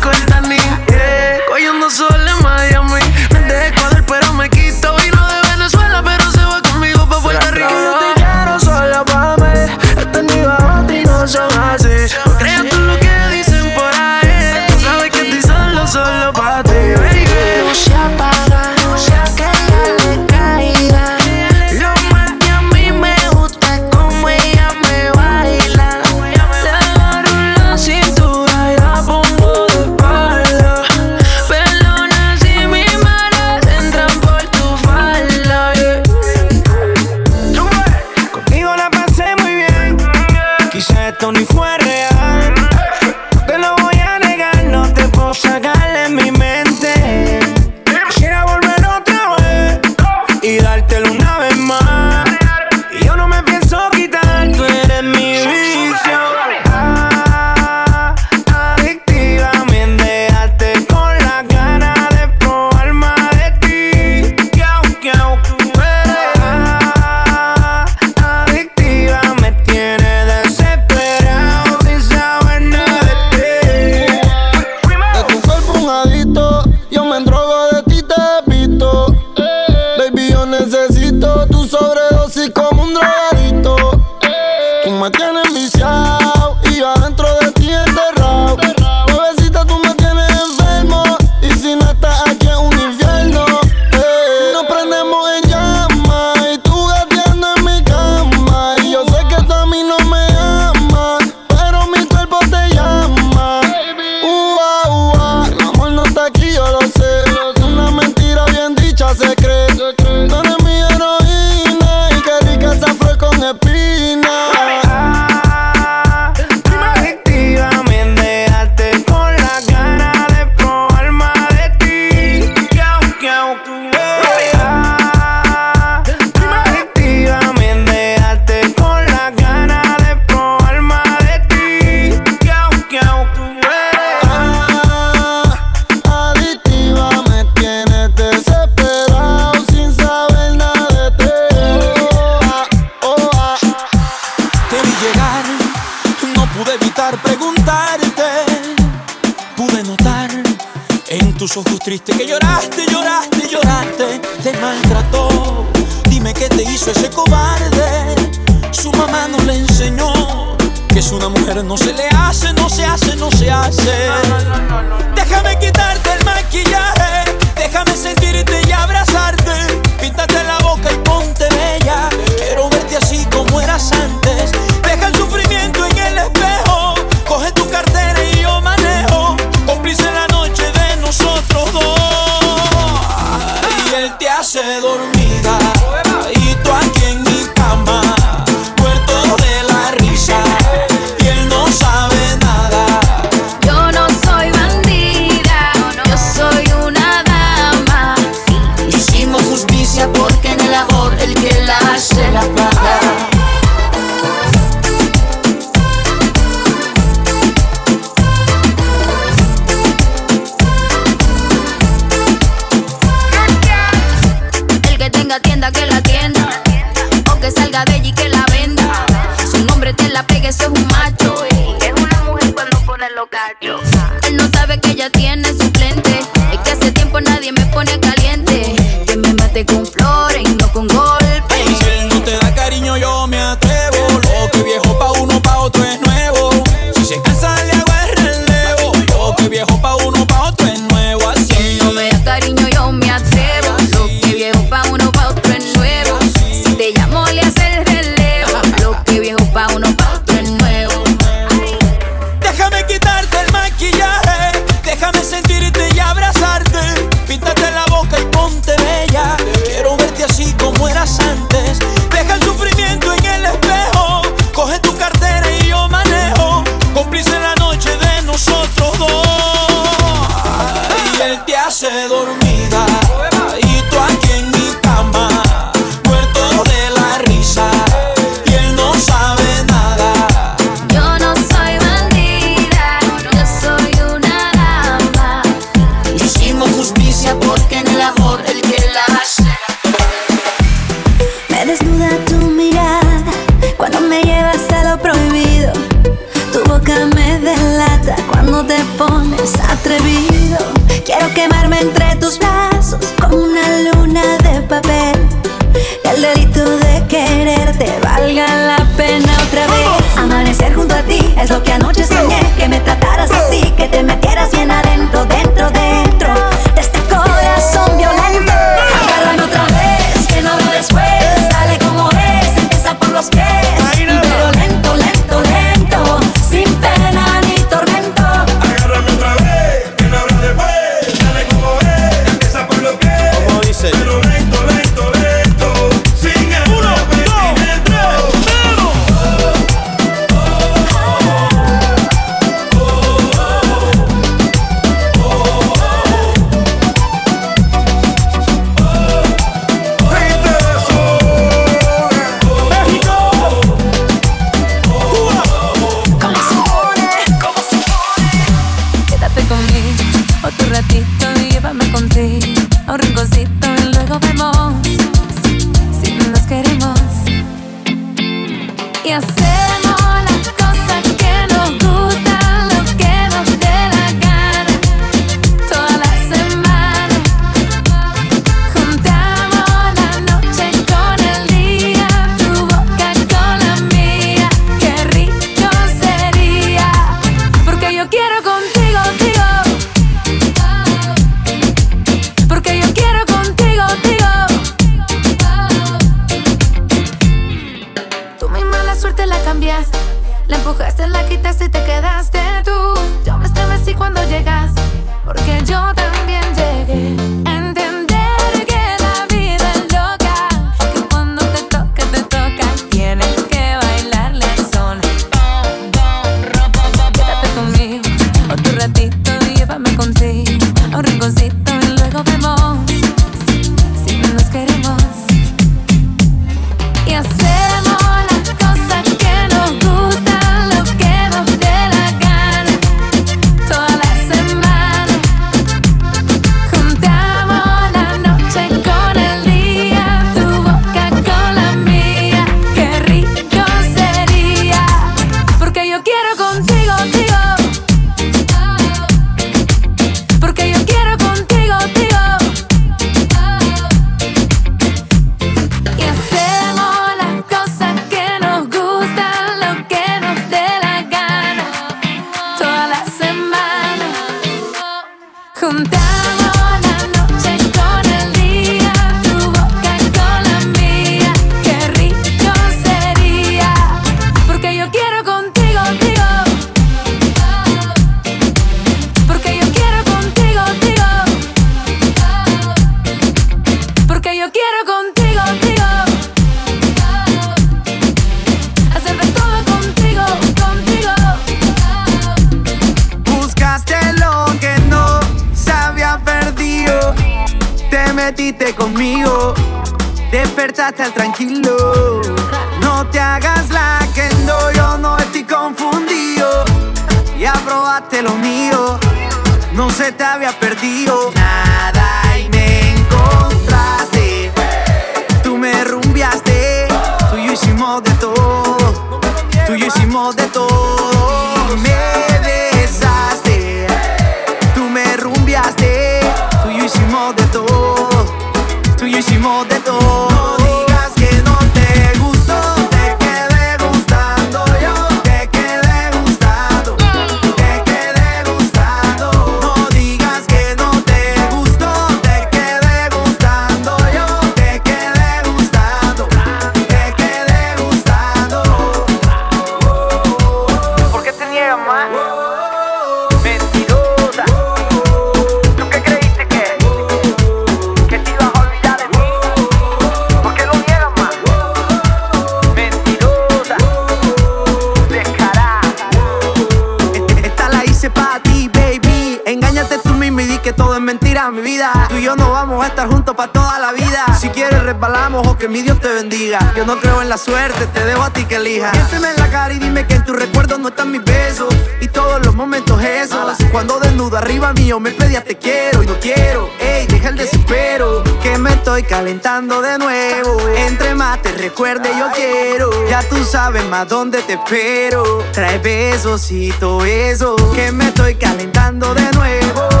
que 575.61 575.67
mi 575.67 575.83
Dios 575.83 575.99
te 575.99 576.07
bendiga. 576.07 576.73
Yo 576.75 576.87
no 576.87 576.99
creo 576.99 577.21
en 577.21 577.29
la 577.29 577.37
suerte, 577.37 577.85
te 577.93 578.03
dejo 578.03 578.23
a 578.23 578.31
ti 578.31 578.45
que 578.45 578.55
elija. 578.55 578.91
Piénseme 578.91 579.29
en 579.29 579.35
la 579.37 579.47
cara 579.49 579.71
y 579.71 579.77
dime 579.77 580.07
que 580.07 580.15
en 580.15 580.25
tu 580.25 580.33
recuerdo 580.33 580.79
no 580.79 580.87
están 580.87 581.11
mis 581.11 581.23
besos. 581.23 581.71
Y 581.99 582.07
todos 582.07 582.43
los 582.43 582.55
momentos 582.55 582.99
esos. 583.03 583.57
Cuando 583.71 583.99
desnudo 583.99 584.37
arriba 584.37 584.73
mío 584.73 584.99
me 584.99 585.11
pedías 585.11 585.43
te 585.43 585.57
quiero 585.57 586.01
y 586.01 586.07
no 586.07 586.19
quiero. 586.19 586.67
Ey, 586.79 587.05
deja 587.05 587.29
el 587.29 587.37
desespero. 587.37 588.23
Que 588.41 588.57
me 588.57 588.71
estoy 588.71 589.03
calentando 589.03 589.83
de 589.83 589.99
nuevo. 589.99 590.59
Entre 590.75 591.13
más 591.13 591.41
te 591.43 591.51
recuerde, 591.51 592.09
yo 592.17 592.31
quiero. 592.33 592.89
Ya 593.07 593.21
tú 593.29 593.43
sabes 593.43 593.83
más 593.85 594.07
dónde 594.07 594.41
te 594.41 594.53
espero. 594.53 595.43
Trae 595.51 595.77
besos 595.77 596.51
y 596.51 596.71
todo 596.79 597.05
eso. 597.05 597.55
Que 597.75 597.91
me 597.91 598.05
estoy 598.05 598.33
calentando 598.33 599.13
de 599.13 599.31
nuevo. 599.33 600.00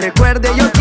Recuerde, 0.00 0.48
yo 0.56 0.72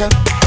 better. 0.00 0.39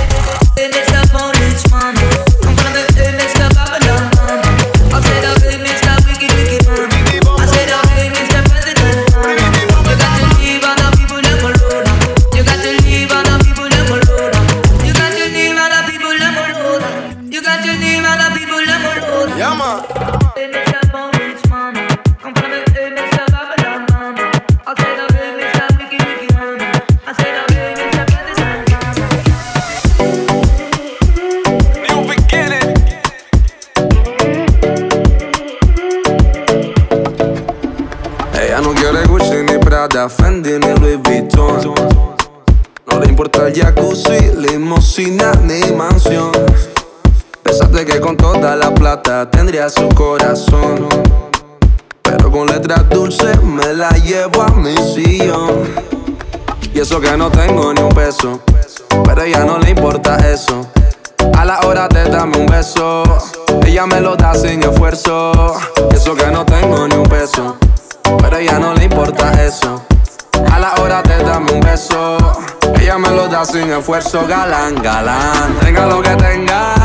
Galán, 74.13 74.75
galán, 74.75 75.57
tenga 75.59 75.87
lo 75.87 75.99
que 75.99 76.15
tenga. 76.15 76.75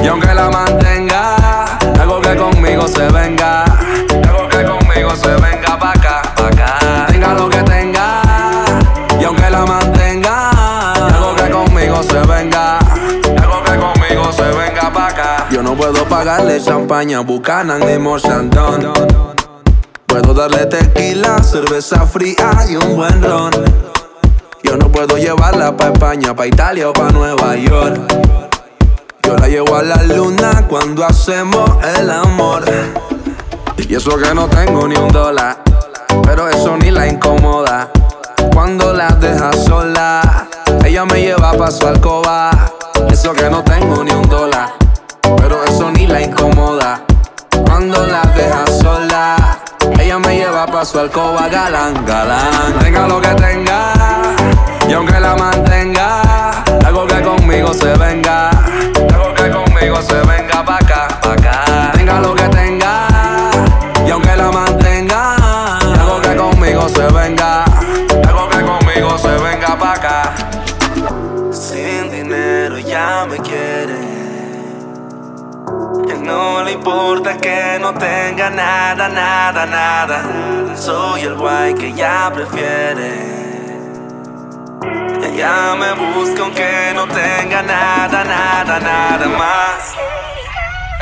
Y 0.00 0.06
aunque 0.06 0.32
la 0.32 0.48
mantenga, 0.48 1.34
algo 2.00 2.20
que 2.20 2.36
conmigo 2.36 2.86
se 2.86 3.08
venga. 3.08 3.64
Algo 3.64 4.48
que 4.48 4.64
conmigo 4.64 5.10
se 5.16 5.28
venga 5.28 5.76
pa' 5.76 5.90
acá, 5.90 6.22
pa' 6.36 6.46
acá. 6.46 7.06
Tenga 7.08 7.34
lo 7.34 7.48
que 7.48 7.62
tenga. 7.64 8.22
Y 9.20 9.24
aunque 9.24 9.50
la 9.50 9.66
mantenga, 9.66 10.50
algo 11.08 11.34
que 11.34 11.50
conmigo 11.50 12.02
se 12.04 12.20
venga. 12.20 12.78
Algo 12.78 13.62
que 13.64 13.76
conmigo 13.76 14.32
se 14.32 14.44
venga 14.44 14.92
pa' 14.92 15.08
acá. 15.08 15.46
Yo 15.50 15.64
no 15.64 15.74
puedo 15.74 16.04
pagarle 16.04 16.62
champaña, 16.62 17.20
Buchanan 17.20 17.80
ni 17.80 17.98
Mochandon. 17.98 18.92
Puedo 20.06 20.32
darle 20.32 20.66
tequila, 20.66 21.42
cerveza 21.42 22.06
fría 22.06 22.52
y 22.68 22.76
un 22.76 22.94
buen 22.94 23.20
ron. 23.20 23.95
No 24.78 24.90
puedo 24.92 25.16
llevarla 25.16 25.76
pa' 25.76 25.88
España, 25.88 26.34
pa' 26.34 26.46
Italia 26.46 26.88
o 26.88 26.92
pa' 26.92 27.10
Nueva 27.10 27.56
York. 27.56 28.00
Yo 29.22 29.36
la 29.36 29.48
llevo 29.48 29.76
a 29.76 29.82
la 29.82 30.02
luna 30.02 30.66
cuando 30.68 31.04
hacemos 31.04 31.70
el 31.98 32.10
amor. 32.10 32.64
Y 33.88 33.94
eso 33.94 34.16
que 34.16 34.34
no 34.34 34.46
tengo 34.48 34.86
ni 34.86 34.96
un 34.96 35.08
dólar, 35.08 35.58
pero 36.22 36.48
eso 36.48 36.76
ni 36.76 36.90
la 36.90 37.06
incomoda. 37.06 37.90
Cuando 38.52 38.92
la 38.92 39.08
deja 39.08 39.52
sola, 39.52 40.48
ella 40.84 41.04
me 41.04 41.20
lleva 41.20 41.52
pa' 41.52 41.70
su 41.70 41.86
alcoba. 41.86 42.50
Eso 43.10 43.32
que 43.32 43.48
no 43.48 43.62
tengo 43.62 44.02
ni 44.04 44.12
un 44.12 44.28
dólar, 44.28 44.70
pero 45.36 45.64
eso 45.64 45.90
ni 45.90 46.06
la 46.06 46.20
incomoda. 46.20 47.02
Cuando 47.64 48.06
la 48.06 48.22
deja 48.34 48.66
sola, 48.66 49.58
ella 49.98 50.18
me 50.18 50.36
lleva 50.36 50.66
pa' 50.66 50.84
su 50.84 50.98
alcoba, 50.98 51.48
galán, 51.48 52.04
galán. 52.06 52.78
Tenga 52.80 53.06
lo 53.06 53.20
que 53.20 53.34
tenga, 53.34 53.92
y 54.88 54.92
aunque 54.92 55.18
la 55.18 55.34
mantenga, 55.34 56.62
algo 56.84 57.06
que 57.06 57.20
conmigo 57.22 57.74
se 57.74 57.96
venga. 57.96 58.50
Algo 58.50 59.34
que 59.34 59.50
conmigo 59.50 60.00
se 60.02 60.14
venga 60.14 60.64
pa' 60.64 60.76
acá, 60.76 61.08
pa' 61.20 61.32
acá. 61.32 61.92
Tenga 61.92 62.20
lo 62.20 62.34
que 62.34 62.48
tenga, 62.48 63.08
y 64.06 64.10
aunque 64.10 64.36
la 64.36 64.50
mantenga, 64.50 65.36
algo 66.00 66.20
que 66.20 66.36
conmigo 66.36 66.88
se 66.88 67.06
venga. 67.08 67.64
Algo 68.28 68.48
que 68.48 68.62
conmigo 68.62 69.18
se 69.18 69.28
venga 69.28 69.76
pa' 69.78 69.92
acá. 69.92 70.34
Sin 71.50 72.10
dinero 72.10 72.78
ya 72.78 73.26
me 73.28 73.38
quiere. 73.38 74.16
No 76.22 76.64
le 76.64 76.72
importa 76.72 77.36
que 77.36 77.78
no 77.80 77.94
tenga 77.94 78.50
nada, 78.50 79.08
nada, 79.08 79.64
nada. 79.64 80.76
Soy 80.76 81.22
el 81.22 81.36
guay 81.36 81.74
que 81.74 81.88
ella 81.88 82.32
prefiere. 82.34 83.45
Ella 85.22 85.74
me 85.76 85.92
busca 85.94 86.42
aunque 86.42 86.92
no 86.94 87.06
tenga 87.06 87.62
nada, 87.62 88.24
nada, 88.24 88.78
nada 88.80 89.26
más. 89.28 89.94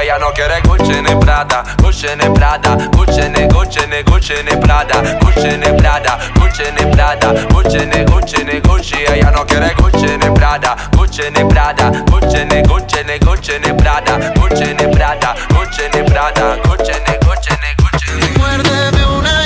Ella 0.01 0.19
no 0.19 0.33
quiere 0.33 0.61
Gucci 0.63 1.01
ni 1.03 1.15
Prada, 1.21 1.63
Gucci 1.79 2.09
ni 2.17 2.29
Prada, 2.35 2.75
Gucci 2.97 3.29
ni 3.31 3.47
Gucci 3.47 3.87
ni 3.87 4.03
Gucci 4.03 4.35
ni 4.43 4.57
Prada, 4.57 5.01
Gucci 5.21 5.57
ni 5.57 5.73
Prada, 5.81 6.19
Gucci 6.35 6.65
ni 6.77 6.91
Prada, 6.91 7.33
Gucci 7.53 7.87
ni 7.87 8.05
Gucci 8.05 8.45
ni 8.45 8.61
Gucci. 8.61 9.05
Ella 9.07 9.31
no 9.31 9.45
quiere 9.45 9.73
Gucci 9.77 10.17
ni 10.17 10.31
Prada, 10.33 10.75
Gucci 10.97 11.31
ni 11.31 11.45
Prada, 11.47 11.91
Gucci 12.11 12.45
ni 12.45 12.61
Gucci 12.63 13.05
ni 13.05 13.19
Gucci 13.21 13.59
ni 13.61 13.73
Prada, 13.75 14.19
Gucci 14.35 14.75
ni 14.75 14.89
Prada, 14.89 15.35
Gucci 15.55 15.89
ni 15.95 16.03
Prada, 16.11 16.57
Gucci 16.65 16.93
ni 17.07 17.15
Gucci 17.25 17.55
ni 17.63 17.75
Gucci. 17.79 18.39
Muérdeme 18.39 19.05
una 19.17 19.44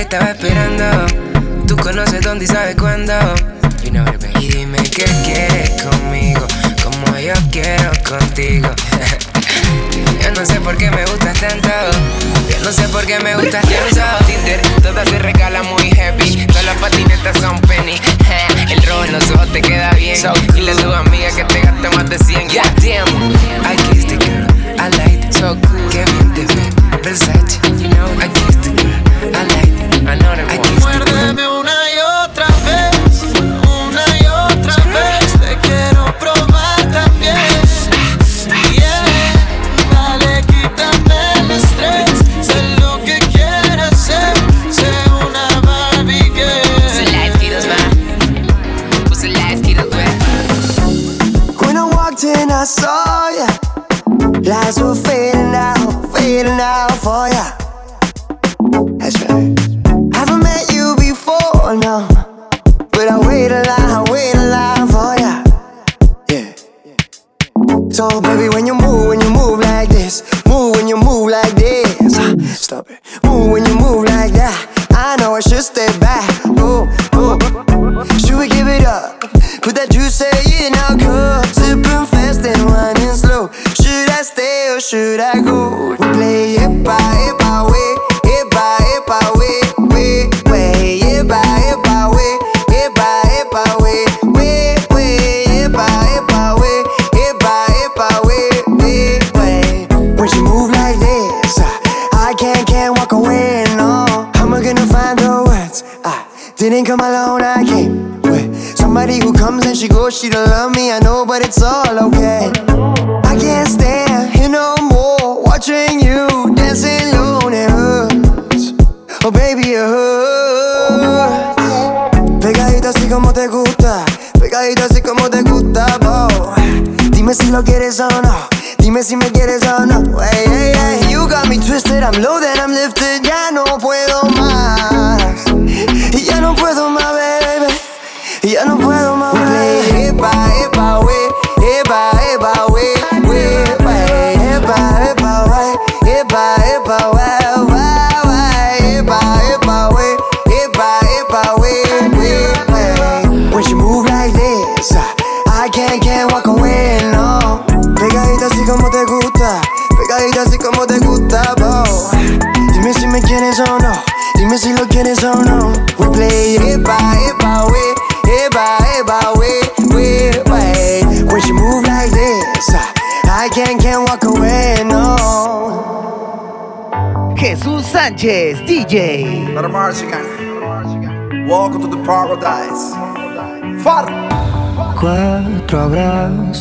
Te 0.00 0.04
estaba 0.04 0.30
esperando. 0.30 0.84
Tú 1.68 1.76
conoces 1.76 2.22
dónde 2.22 2.46
y 2.46 2.48
sabes 2.48 2.74
cuándo. 2.74 3.12
Y 3.84 4.48
dime 4.48 4.78
qué 4.78 5.04
quieres 5.24 5.72
conmigo, 5.82 6.46
como 6.82 7.18
yo 7.18 7.34
quiero 7.50 7.90
contigo. 8.08 8.70
Yo 10.22 10.30
no 10.32 10.46
sé 10.46 10.58
por 10.62 10.78
qué 10.78 10.90
me 10.90 11.04
gustas 11.04 11.38
tanto. 11.38 11.68
Yo 12.48 12.64
no 12.64 12.72
sé 12.72 12.88
por 12.88 13.04
qué 13.04 13.20
me 13.20 13.34
gustas 13.34 13.62
tanto. 13.62 14.24
Tinder, 14.24 14.60
todas 14.82 15.06
se 15.06 15.18
regalan 15.18 15.66
muy 15.66 15.90
heavy. 15.90 16.46
Todas 16.46 16.64
las 16.64 16.76
patinetas 16.78 17.36
son 17.38 17.60
penny. 17.60 18.00
El 18.70 18.82
rojo 18.84 19.04
en 19.04 19.12
los 19.12 19.30
ojos 19.32 19.52
te 19.52 19.60
queda 19.60 19.90
bien. 19.92 20.16
Dile 20.54 20.72
a 20.72 20.76
tu 20.76 20.92
amiga 20.94 21.28
que 21.36 21.44
te 21.44 21.60
gaste 21.60 21.90
más 21.90 22.08
de 22.08 22.18
100. 22.18 22.48
Yeah, 22.48 22.62
damn. 22.76 23.32
I 23.66 23.76
kissed 23.90 24.08
the 24.08 24.16
girl. 24.16 24.46
I 24.80 24.88
like 24.96 25.26
it. 25.26 25.34
So 25.34 25.56
cool. 25.60 25.90
Qué 25.90 26.04
bien 26.06 26.32
te 26.32 26.46
ve. 26.54 26.70
Versace. 27.02 27.60
You 27.76 27.88
know, 27.88 28.08
I 28.18 28.28
kissed 28.28 28.62
the 28.62 28.70
girl. 28.70 29.36
I 29.36 29.44
like 29.44 29.69
Muérdeme 30.02 31.46
una 31.46 31.70
y 31.70 31.98
otra 32.24 32.46
vez, 32.64 32.79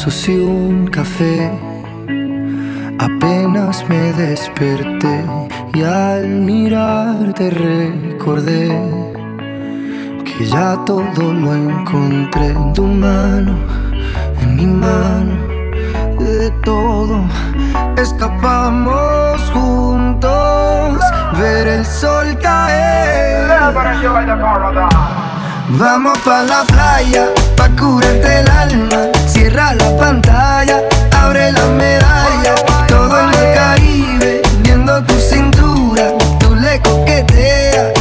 y 0.08 0.38
un 0.38 0.88
café. 0.88 1.52
Apenas 3.00 3.84
me 3.90 4.14
desperté 4.14 5.26
y 5.74 5.84
al 5.84 6.26
mirarte 6.26 7.50
recordé 7.50 8.70
que 10.24 10.46
ya 10.46 10.78
todo 10.86 11.34
lo 11.34 11.54
encontré 11.54 12.48
en 12.48 12.74
tu 12.74 12.84
mano, 12.84 13.58
en 14.42 14.56
mi 14.56 14.68
mano, 14.68 15.36
de 16.18 16.50
todo. 16.64 17.26
Escapamos 17.98 19.42
juntos, 19.52 21.00
ver 21.38 21.68
el 21.68 21.86
sol 21.86 22.38
caer. 22.42 23.50
Vamos 25.78 26.18
pa' 26.20 26.44
la 26.44 26.64
playa, 26.64 27.26
pa' 27.58 27.70
curarte 27.76 28.40
el 28.40 28.50
alma. 28.50 29.19
Cierra 29.50 29.74
la 29.74 29.98
pantalla, 29.98 30.84
abre 31.12 31.52
la 31.52 31.66
medalla. 31.70 32.54
Todo 32.88 33.20
en 33.20 33.34
el 33.34 33.56
Caribe, 33.56 34.42
viendo 34.62 35.04
tu 35.06 35.16
cintura. 35.16 36.14
Tú 36.40 36.54
le 36.54 36.80
coqueteas, 36.82 37.99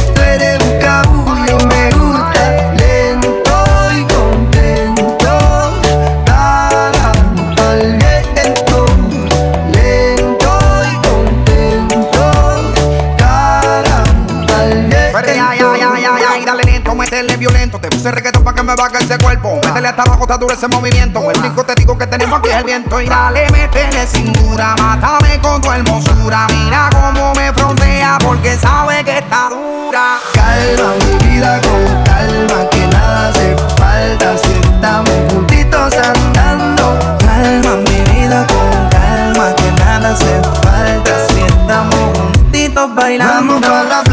puse 17.99 18.11
reggaetón 18.11 18.43
pa' 18.45 18.53
que 18.53 18.63
me 18.63 18.75
baje 18.75 19.03
ese 19.03 19.17
cuerpo. 19.17 19.59
Métele 19.65 19.89
hasta 19.89 20.03
abajo, 20.03 20.21
está 20.21 20.37
duro 20.37 20.53
ese 20.53 20.69
movimiento. 20.69 21.19
El 21.29 21.37
único 21.39 21.65
te 21.65 21.75
digo 21.75 21.97
que 21.97 22.07
tenemos 22.07 22.39
aquí 22.39 22.47
es 22.47 22.55
el 22.55 22.63
viento. 22.63 23.01
Y 23.01 23.09
dale, 23.09 23.49
métele 23.51 24.07
cintura, 24.07 24.73
mátame 24.77 25.37
con 25.41 25.61
tu 25.61 25.69
hermosura. 25.69 26.47
Mira 26.49 26.89
cómo 26.93 27.33
me 27.33 27.51
frontea 27.51 28.17
porque 28.21 28.57
sabe 28.57 29.03
que 29.03 29.17
está 29.17 29.49
dura. 29.49 30.17
Calma 30.33 30.93
mi 30.95 31.27
vida 31.27 31.59
con 31.61 32.03
calma, 32.05 32.69
que 32.71 32.87
nada 32.87 33.29
hace 33.29 33.55
falta 33.77 34.37
si 34.37 34.53
estamos 34.53 35.11
juntitos 35.29 35.93
andando. 35.97 37.17
Calma 37.19 37.75
mi 37.75 37.99
vida 38.13 38.47
con 38.47 38.89
calma, 38.89 39.53
que 39.55 39.71
nada 39.73 40.13
hace 40.13 40.41
falta 40.63 41.27
si 41.27 41.41
estamos 41.41 42.17
juntitos 42.17 42.95
bailando. 42.95 43.59
Vamos 43.59 44.08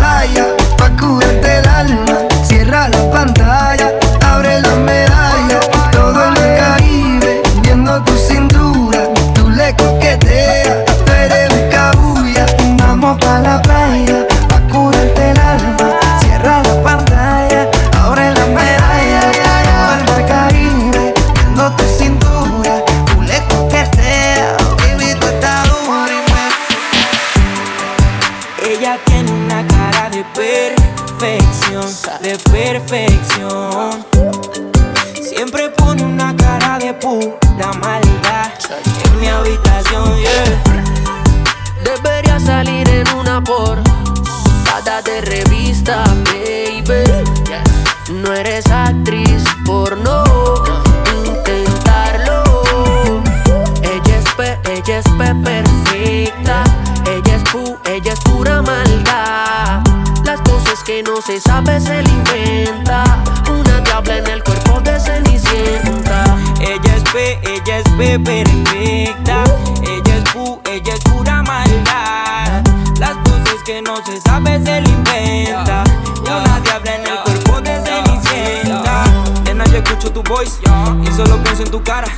se 61.27 61.41
sabe 61.41 61.81
se 61.81 62.03
le 62.03 62.09
inventa. 62.09 63.03
Una 63.51 63.81
diabla 63.81 64.19
en 64.19 64.27
el 64.29 64.45
cuerpo 64.45 64.81
de 64.81 65.01
cenicienta. 65.01 66.25
Ella 66.61 66.97
es 66.97 67.03
P, 67.11 67.41
ella 67.43 67.79
es 67.79 67.89
P 67.97 68.19
perfecta. 68.21 69.43
Ella 69.83 70.17
es 70.17 70.33
pu, 70.33 70.61
ella 70.71 70.95
es 70.95 71.03
pura 71.03 71.43
maldad. 71.43 72.63
Las 73.01 73.17
cosas 73.29 73.61
que 73.65 73.83
no 73.83 73.97
se 74.05 74.21
sabe 74.21 74.63
se 74.65 74.81
le 74.81 74.89
inventa. 74.89 75.83
Una 76.21 76.61
diabla 76.61 76.95
en 76.95 77.07
el 77.07 77.19
cuerpo 77.25 77.61
de 77.61 77.81
cenicienta. 77.85 79.05
Nena, 79.45 79.65
yo 79.65 79.79
escucho 79.79 80.13
tu 80.13 80.23
voice 80.23 80.59
y 81.03 81.13
solo 81.13 81.43
pienso 81.43 81.65
en 81.65 81.71
tu 81.73 81.83
cara. 81.83 82.09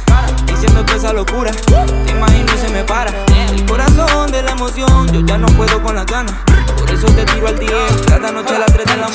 Diciendo 0.46 0.84
toda 0.84 0.98
esa 0.98 1.12
locura, 1.14 1.50
te 2.04 2.11
imagino 2.11 2.52
y 2.54 2.59
se 2.59 2.68
me 2.68 2.84
para. 2.84 3.11
El 3.52 3.64
corazón 3.64 4.30
de 4.32 4.42
la 4.42 4.50
emoción, 4.50 5.11
yo 5.12 5.20
ya 5.20 5.38
no 5.38 5.46
puedo 5.48 5.82
con 5.82 5.94
las 5.94 6.04
ganas. 6.04 6.34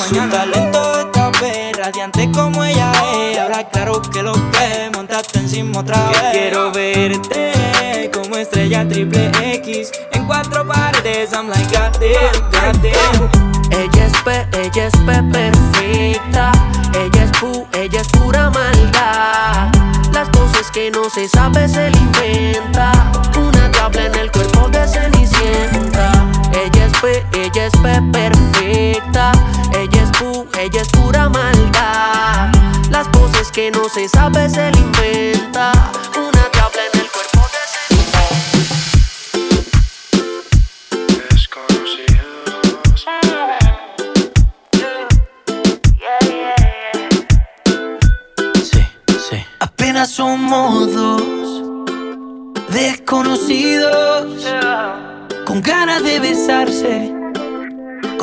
Su 0.08 0.16
talento 0.28 1.00
está 1.00 1.32
fe, 1.32 1.72
radiante 1.76 2.30
como 2.30 2.62
ella 2.62 2.92
es. 3.14 3.38
Ahora 3.38 3.64
claro 3.68 4.02
que 4.02 4.22
lo 4.22 4.34
que 4.34 4.90
montaste 4.94 5.38
encima 5.38 5.80
otra 5.80 6.08
vez. 6.08 6.18
quiero 6.32 6.70
verte 6.72 8.10
como 8.12 8.36
estrella 8.36 8.86
triple 8.86 9.30
X 9.54 9.90
en 10.12 10.26
cuatro 10.26 10.66
paredes. 10.66 11.32
I'm 11.32 11.48
like 11.48 11.64
goddamn, 11.74 12.50
goddamn. 12.50 13.54
Ella 13.70 14.06
es 14.06 14.12
pe, 14.22 14.46
ella 14.52 14.86
es 14.86 14.96
pe 15.06 15.22
perfecta. 15.22 16.52
Ella 16.94 17.24
es 17.24 17.30
pu, 17.38 17.66
ella 17.72 18.00
es 18.00 18.08
pura 18.08 18.50
maldad. 18.50 19.72
Las 20.12 20.28
cosas 20.28 20.70
que 20.70 20.90
no 20.90 21.08
se 21.08 21.28
sabe 21.28 21.66
se 21.66 21.90
le 21.90 21.98
inventa. 21.98 22.92
Una 23.36 23.68
diabla 23.70 24.06
en 24.06 24.14
el 24.16 24.30
cuerpo 24.30 24.68
de 24.68 24.86
cenicienta. 24.86 26.12
Ella 26.52 26.86
es 26.86 26.92
pe, 27.00 27.26
ella 27.32 27.66
es 27.66 27.72
pe 27.82 28.00
perfecta. 28.12 29.32
Ella 30.64 30.80
es 30.80 30.88
pura 30.88 31.28
maldad. 31.28 32.50
Las 32.88 33.06
cosas 33.08 33.52
que 33.52 33.70
no 33.70 33.86
se 33.90 34.08
sabe 34.08 34.48
se 34.48 34.70
le 34.70 34.78
inventa. 34.78 35.72
Una 36.16 36.48
diabla 36.54 36.80
en 36.90 37.00
el 37.00 37.06
cuerpo 37.10 37.46
de 37.52 37.58
Apenas 49.60 50.08
somos 50.12 50.94
dos 50.94 51.62
desconocidos 52.70 54.46
con 55.44 55.60
ganas 55.60 56.02
de 56.02 56.20
besarse, 56.20 57.12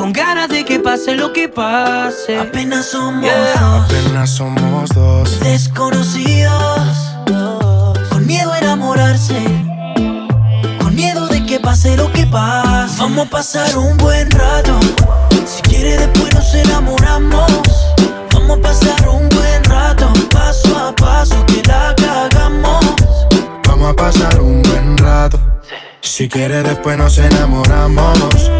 con 0.02 0.12
ganas 0.12 0.48
de 0.48 0.64
que 0.64 0.80
pase 0.80 1.14
lo 1.14 1.32
que 1.32 1.48
pase. 1.48 2.36
Apenas 2.36 2.86
somos 2.86 3.30
dos. 3.60 3.84
Apenas 3.84 4.30
somos 4.30 4.90
dos. 4.90 5.38
Desconocidos. 5.38 7.14
Con 8.10 8.26
miedo 8.26 8.52
a 8.52 8.58
enamorarse. 8.58 9.40
Con 10.80 10.96
miedo 10.96 11.28
de 11.28 11.46
que 11.46 11.60
pase 11.60 11.96
lo 11.96 12.10
que 12.10 12.26
pase. 12.26 12.96
Vamos 12.98 13.28
a 13.28 13.30
pasar 13.30 13.78
un 13.78 13.96
buen 13.96 14.28
rato. 14.32 14.76
Si 15.46 15.62
quieres 15.62 16.00
después 16.00 16.34
nos 16.34 16.52
enamoramos. 16.52 17.52
Vamos 18.32 18.58
a 18.58 18.60
pasar 18.60 19.08
un 19.08 19.28
buen 19.28 19.62
rato. 19.66 20.12
Paso 20.32 20.76
a 20.80 20.92
paso 20.96 21.46
que 21.46 21.62
la 21.62 21.94
cagamos. 21.94 22.84
Vamos 23.68 23.92
a 23.92 23.94
pasar 23.94 24.40
un 24.40 24.64
buen 24.64 24.98
rato. 24.98 25.38
Si 26.00 26.28
quieres 26.28 26.64
después 26.64 26.98
nos 26.98 27.16
enamoramos. 27.18 28.50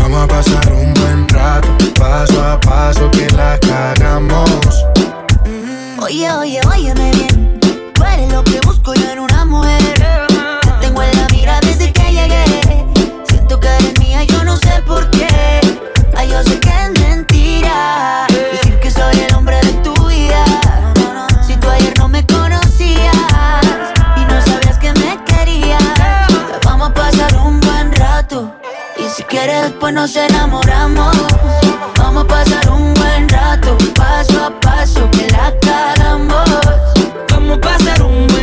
Vamos 0.00 0.22
a 0.22 0.26
pasar 0.26 0.72
un 0.72 0.92
buen 0.94 1.28
rato. 1.28 1.68
Paso 1.98 2.42
a 2.42 2.60
paso 2.60 3.10
que 3.10 3.28
la 3.36 3.58
cagamos. 3.60 4.84
Oye, 6.00 6.32
oye, 6.32 6.60
óyeme 6.66 7.10
bien. 7.12 7.60
Tú 7.94 8.02
eres 8.04 8.32
lo 8.32 8.42
que 8.42 8.60
busco 8.60 8.94
yo 8.94 9.10
en 9.10 9.20
una 9.20 9.44
mujer. 9.44 9.78
Te 10.62 10.70
tengo 10.80 11.02
en 11.02 11.16
la 11.16 11.26
mira 11.30 11.60
desde 11.60 11.92
que 11.92 12.12
llegué. 12.12 12.44
Siento 13.24 13.60
que 13.60 13.68
eres 13.68 13.98
mía, 14.00 14.24
yo 14.24 14.42
no 14.44 14.56
sé 14.56 14.82
por 14.86 15.10
qué. 15.10 15.28
Ay, 16.16 16.30
yo 16.30 16.42
sé 16.42 16.58
que 16.58 16.99
quieres, 29.40 29.62
después 29.62 29.94
nos 29.94 30.14
enamoramos. 30.16 31.16
Vamos 31.96 32.24
a 32.24 32.26
pasar 32.26 32.70
un 32.70 32.92
buen 32.94 33.28
rato, 33.28 33.76
paso 33.94 34.44
a 34.44 34.60
paso, 34.60 35.10
que 35.10 35.28
la 35.28 35.52
cagamos. 35.60 36.44
Vamos 37.30 37.58
a 37.58 37.60
pasar 37.60 38.02
un 38.02 38.26
buen 38.26 38.39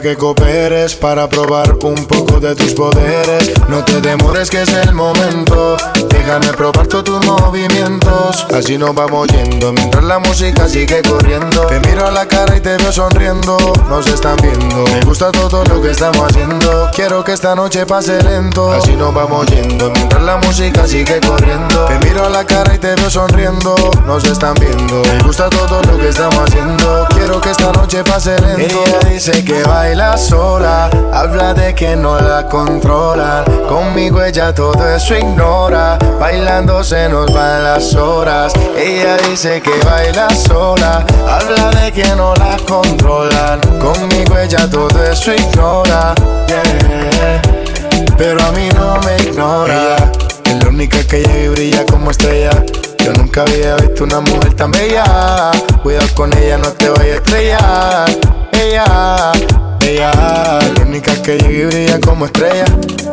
Que 0.00 0.14
cooperes 0.86 0.94
Para 0.94 1.28
probar 1.28 1.76
un 1.82 2.06
poco 2.06 2.40
de 2.40 2.54
tus 2.54 2.72
poderes. 2.74 3.52
No 3.68 3.84
te 3.84 4.00
demores 4.00 4.50
que 4.50 4.62
es 4.62 4.72
el 4.72 4.94
momento. 4.94 5.76
Déjame 6.08 6.52
probar 6.52 6.86
todos 6.86 7.04
tus 7.04 7.26
movimientos. 7.26 8.46
Así 8.54 8.78
nos 8.78 8.94
vamos 8.94 9.28
yendo 9.28 9.72
Mientras 9.72 10.04
la 10.04 10.18
música 10.18 10.68
sigue 10.68 11.02
corriendo. 11.02 11.66
Te 11.66 11.80
miro 11.80 12.06
a 12.06 12.10
la 12.10 12.26
cara 12.26 12.56
y 12.56 12.60
te 12.60 12.76
veo 12.76 12.92
sonriendo. 12.92 13.56
Nos 13.88 14.06
están 14.06 14.36
viendo. 14.36 14.84
Me 14.84 15.00
gusta 15.02 15.32
todo 15.32 15.64
lo 15.64 15.80
que 15.80 15.90
estamos 15.90 16.20
haciendo. 16.28 16.90
Quiero 16.94 17.24
que 17.24 17.32
esta 17.32 17.54
noche 17.54 17.86
pase 17.86 18.22
lento. 18.22 18.72
Así 18.72 18.92
nos 18.92 19.14
vamos 19.14 19.46
yendo 19.46 19.90
Mientras 19.90 20.22
la 20.22 20.36
música 20.38 20.86
sigue 20.86 21.20
corriendo. 21.20 21.84
Te 21.86 21.98
miro 22.06 22.26
a 22.26 22.30
la 22.30 22.44
cara 22.44 22.74
y 22.74 22.78
te 22.78 22.94
veo 22.94 23.10
sonriendo. 23.10 23.74
Nos 24.06 24.24
están 24.24 24.54
viendo. 24.54 25.02
Me 25.02 25.20
gusta 25.20 25.48
todo 25.48 25.80
lo 25.82 25.98
que 25.98 26.08
estamos 26.08 26.38
haciendo. 26.38 27.06
Quiero 27.14 27.40
que 27.40 27.50
esta 27.50 27.72
noche 27.72 28.04
pase 28.04 28.38
lento. 28.40 28.84
Ella 28.86 29.10
dice 29.10 29.44
que 29.44 29.62
baila 29.62 30.16
sola 30.16 30.75
Habla 31.12 31.54
de 31.54 31.74
que 31.74 31.96
no 31.96 32.20
la 32.20 32.46
controlan 32.48 33.44
Conmigo 33.68 34.22
ella 34.22 34.54
todo 34.54 34.86
eso 34.94 35.16
ignora. 35.16 35.98
Bailando 36.20 36.84
se 36.84 37.08
nos 37.08 37.32
van 37.32 37.64
las 37.64 37.94
horas. 37.94 38.52
Ella 38.76 39.16
dice 39.28 39.60
que 39.62 39.70
baila 39.84 40.28
sola. 40.30 41.04
Habla 41.26 41.70
de 41.80 41.92
que 41.92 42.04
no 42.16 42.34
la 42.34 42.56
controlan 42.66 43.60
Conmigo 43.78 44.38
ella 44.38 44.68
todo 44.70 45.02
eso 45.04 45.32
ignora. 45.32 46.14
Pero 48.18 48.42
a 48.42 48.52
mí 48.52 48.68
no 48.74 48.98
me 49.00 49.16
ignora. 49.16 49.72
Ella 49.74 50.12
es 50.44 50.62
la 50.62 50.68
única 50.68 50.98
que 51.06 51.22
llega 51.22 51.38
y 51.38 51.48
brilla 51.48 51.86
como 51.86 52.10
estrella. 52.10 52.50
Yo 52.98 53.12
nunca 53.12 53.42
había 53.42 53.76
visto 53.76 54.04
una 54.04 54.20
mujer 54.20 54.54
tan 54.54 54.70
bella. 54.70 55.50
Cuidado 55.82 56.08
con 56.14 56.36
ella, 56.36 56.58
no 56.58 56.68
te 56.70 56.88
vayas 56.88 57.06
a 57.06 57.16
estrellar. 57.16 58.10
Ella, 58.52 59.32
ella. 59.86 60.10
La 60.12 60.82
única 60.82 61.14
que 61.22 61.38
llega 61.38 61.52
y 61.52 61.64
brilla 61.66 62.00
como 62.00 62.26
estrella. 62.26 62.64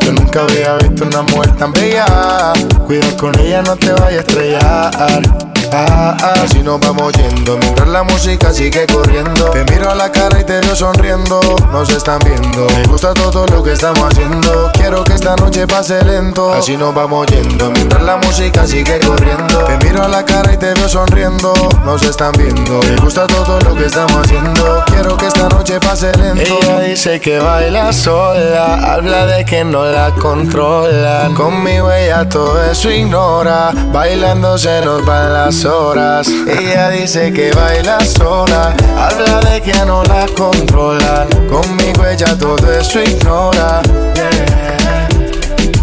Yo 0.01 0.13
nunca 0.13 0.41
había 0.41 0.75
visto 0.77 1.05
una 1.05 1.21
mujer 1.21 1.55
tan 1.55 1.71
bella. 1.71 2.53
Cuidado 2.85 3.17
con 3.17 3.39
ella, 3.39 3.61
no 3.61 3.75
te 3.75 3.91
vaya 3.91 4.17
a 4.17 4.21
estrellar. 4.21 5.52
Ah, 5.75 6.15
ah, 6.21 6.33
así 6.43 6.61
nos 6.61 6.79
vamos 6.79 7.11
yendo 7.13 7.57
mientras 7.57 7.87
la 7.87 8.03
música 8.03 8.53
sigue 8.53 8.85
corriendo. 8.85 9.49
Te 9.49 9.63
miro 9.63 9.89
a 9.89 9.95
la 9.95 10.11
cara 10.11 10.39
y 10.39 10.43
te 10.43 10.59
veo 10.61 10.75
sonriendo. 10.75 11.39
Nos 11.71 11.89
están 11.89 12.19
viendo. 12.19 12.67
Me 12.75 12.83
gusta 12.83 13.15
todo 13.15 13.47
lo 13.47 13.63
que 13.63 13.71
estamos 13.71 14.03
haciendo. 14.03 14.69
Quiero 14.73 15.03
que 15.03 15.13
esta 15.13 15.35
noche 15.35 15.65
pase 15.65 16.03
lento. 16.05 16.53
Así 16.53 16.77
nos 16.77 16.93
vamos 16.93 17.25
yendo 17.25 17.71
mientras 17.71 18.03
la 18.03 18.17
música 18.17 18.67
sigue 18.67 18.99
corriendo. 18.99 19.65
Te 19.65 19.77
miro 19.83 20.03
a 20.03 20.07
la 20.07 20.23
cara 20.23 20.53
y 20.53 20.57
te 20.57 20.75
veo 20.75 20.87
sonriendo. 20.87 21.51
Nos 21.83 22.03
están 22.03 22.33
viendo. 22.33 22.79
Me 22.83 22.95
gusta 22.97 23.25
todo 23.25 23.59
lo 23.61 23.73
que 23.73 23.87
estamos 23.87 24.13
haciendo. 24.13 24.83
Quiero 24.85 25.17
que 25.17 25.25
esta 25.25 25.49
noche 25.49 25.79
pase 25.79 26.15
lento. 26.17 26.59
Ella 26.61 26.81
dice 26.81 27.19
que 27.19 27.39
baila 27.39 27.91
sola. 27.91 28.93
Habla 28.93 29.25
de 29.25 29.43
que 29.43 29.63
no 29.63 29.85
la 29.85 30.11
controlan. 30.11 31.33
Conmigo 31.33 31.91
ella 31.91 32.29
todo 32.29 32.63
eso 32.63 32.91
ignora. 32.91 33.71
Bailando 33.91 34.55
se 34.59 34.79
nos 34.85 35.03
van 35.03 35.33
las 35.33 35.62
Ella 35.65 36.89
dice 36.89 37.31
que 37.31 37.53
baila 37.53 37.97
sola, 38.03 38.75
habla 38.97 39.39
de 39.49 39.61
que 39.61 39.73
no 39.85 40.03
la 40.03 40.25
controlan. 40.35 41.29
Conmigo 41.47 42.05
ella 42.05 42.37
todo 42.37 42.69
eso 42.69 43.01
ignora, 43.01 43.81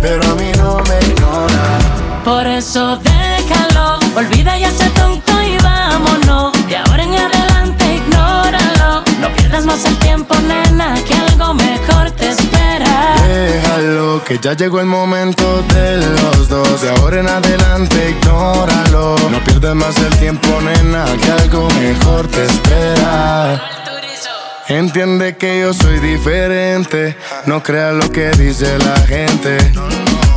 pero 0.03 0.23
a 0.23 0.35
mí 0.35 0.53
no 0.59 0.83
me 0.87 0.99
ignora. 0.99 1.79
Por 2.23 2.47
eso 2.47 2.99
déjalo, 2.99 3.99
olvida 4.15 4.59
ya 4.59 4.69
ese 4.69 4.91
tonto 4.91 5.33
y 5.41 5.57
vámonos. 5.63 6.53
De 6.69 6.77
ahora 6.77 7.03
en 7.03 7.15
adelante 7.15 7.95
ignóralo, 7.95 9.03
no 9.19 9.29
pierdas 9.35 9.65
más 9.65 9.83
el 9.87 9.97
tiempo, 9.97 10.35
nena, 10.47 10.95
que 11.07 11.15
algo 11.15 11.55
mejor. 11.55 11.90
Déjalo, 13.31 14.25
que 14.25 14.39
ya 14.39 14.55
llegó 14.55 14.81
el 14.81 14.87
momento 14.87 15.63
de 15.63 15.99
los 15.99 16.49
dos. 16.49 16.83
De 16.83 16.91
ahora 16.91 17.21
en 17.21 17.29
adelante, 17.29 18.11
ignóralo. 18.11 19.17
No 19.31 19.45
pierdas 19.45 19.77
más 19.77 19.97
el 19.99 20.17
tiempo, 20.19 20.49
nena, 20.61 21.05
que 21.23 21.31
algo 21.31 21.69
mejor 21.81 22.27
te 22.27 22.45
espera. 22.45 23.63
Entiende 24.67 25.37
que 25.37 25.61
yo 25.61 25.73
soy 25.73 26.01
diferente. 26.01 27.17
No 27.47 27.63
creas 27.63 27.95
lo 27.95 28.11
que 28.11 28.31
dice 28.33 28.79
la 28.79 28.97
gente. 29.07 29.59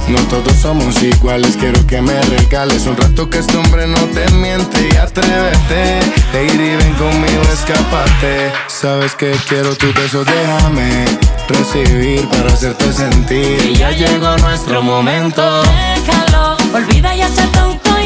No 0.08 0.20
todos 0.28 0.56
somos 0.58 1.02
iguales, 1.02 1.56
quiero 1.58 1.86
que 1.88 2.02
me 2.02 2.20
regales 2.24 2.86
un 2.88 2.98
rato 2.98 3.30
que 3.30 3.40
este 3.40 3.56
hombre 3.58 3.88
no 3.88 4.00
te 4.08 4.30
miente 4.32 4.90
y 4.92 4.98
atrévete. 4.98 6.00
Te 6.32 6.46
ir 6.46 6.62
y 6.62 6.76
ven 6.76 6.94
conmigo, 6.96 7.42
escapate. 7.54 8.52
Sabes 8.68 9.16
que 9.16 9.32
quiero 9.48 9.76
tu 9.76 9.88
beso, 9.94 10.26
déjame 10.26 11.06
recibir 11.48 12.28
para 12.30 12.52
hacerte 12.52 12.92
sentir. 12.92 13.64
Y 13.64 13.76
ya 13.76 13.92
llegó 13.92 14.36
nuestro 14.38 14.84
momento. 14.84 15.62
Déjalo, 15.96 16.58
olvida 16.74 17.16
ya 17.16 17.28
ese 17.28 17.48
tonto 17.48 18.00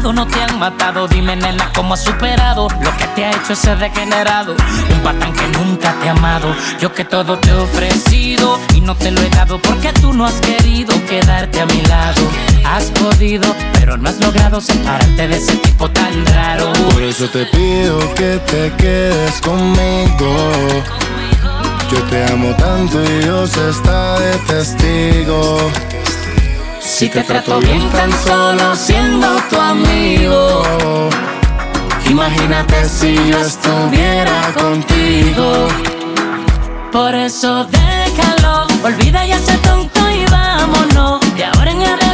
no 0.00 0.26
te 0.26 0.42
han 0.42 0.58
matado. 0.58 1.06
Dime, 1.08 1.36
nena, 1.36 1.70
cómo 1.74 1.94
has 1.94 2.02
superado 2.02 2.68
lo 2.68 2.96
que 2.96 3.06
te 3.14 3.24
ha 3.24 3.30
hecho 3.32 3.52
ese 3.52 3.76
degenerado. 3.76 4.56
Un 4.92 5.00
patán 5.02 5.32
que 5.32 5.46
nunca 5.58 5.94
te 6.00 6.08
ha 6.08 6.12
amado. 6.12 6.54
Yo 6.80 6.92
que 6.92 7.04
todo 7.04 7.38
te 7.38 7.50
he 7.50 7.54
ofrecido 7.54 8.58
y 8.74 8.80
no 8.80 8.94
te 8.96 9.10
lo 9.10 9.20
he 9.20 9.28
dado 9.28 9.60
porque 9.60 9.92
tú 9.92 10.12
no 10.12 10.24
has 10.26 10.40
querido 10.40 10.94
quedarte 11.06 11.60
a 11.60 11.66
mi 11.66 11.82
lado. 11.82 12.22
Has 12.64 12.86
podido, 12.86 13.54
pero 13.74 13.96
no 13.96 14.08
has 14.08 14.18
logrado 14.18 14.60
separarte 14.60 15.28
de 15.28 15.36
ese 15.36 15.56
tipo 15.56 15.90
tan 15.90 16.24
raro. 16.26 16.72
Por 16.92 17.02
eso 17.02 17.28
te 17.28 17.44
pido 17.46 17.98
que 18.14 18.40
te 18.46 18.72
quedes 18.76 19.40
conmigo. 19.42 20.50
Yo 21.90 22.02
te 22.04 22.24
amo 22.32 22.54
tanto 22.56 23.02
y 23.04 23.24
Dios 23.24 23.56
está 23.56 24.18
de 24.18 24.38
testigo. 24.46 25.70
Si 26.80 27.08
te 27.08 27.22
trato 27.22 27.60
bien 27.60 27.88
tan 27.90 28.10
solo 28.24 28.74
siendo 28.74 29.26
tu 29.48 29.56
amigo. 29.60 30.62
Imagínate 32.08 32.88
si 32.88 33.14
yo 33.30 33.38
estuviera 33.38 34.52
contigo. 34.54 35.68
Por 36.90 37.14
eso 37.14 37.64
déjalo, 37.66 38.66
olvida 38.82 39.24
ya 39.24 39.36
ese 39.36 39.56
tonto 39.58 40.00
y 40.10 40.24
vámonos. 40.26 41.20
De 41.34 41.44
ahora 41.44 41.70
en 41.70 41.82
adelante. 41.82 42.09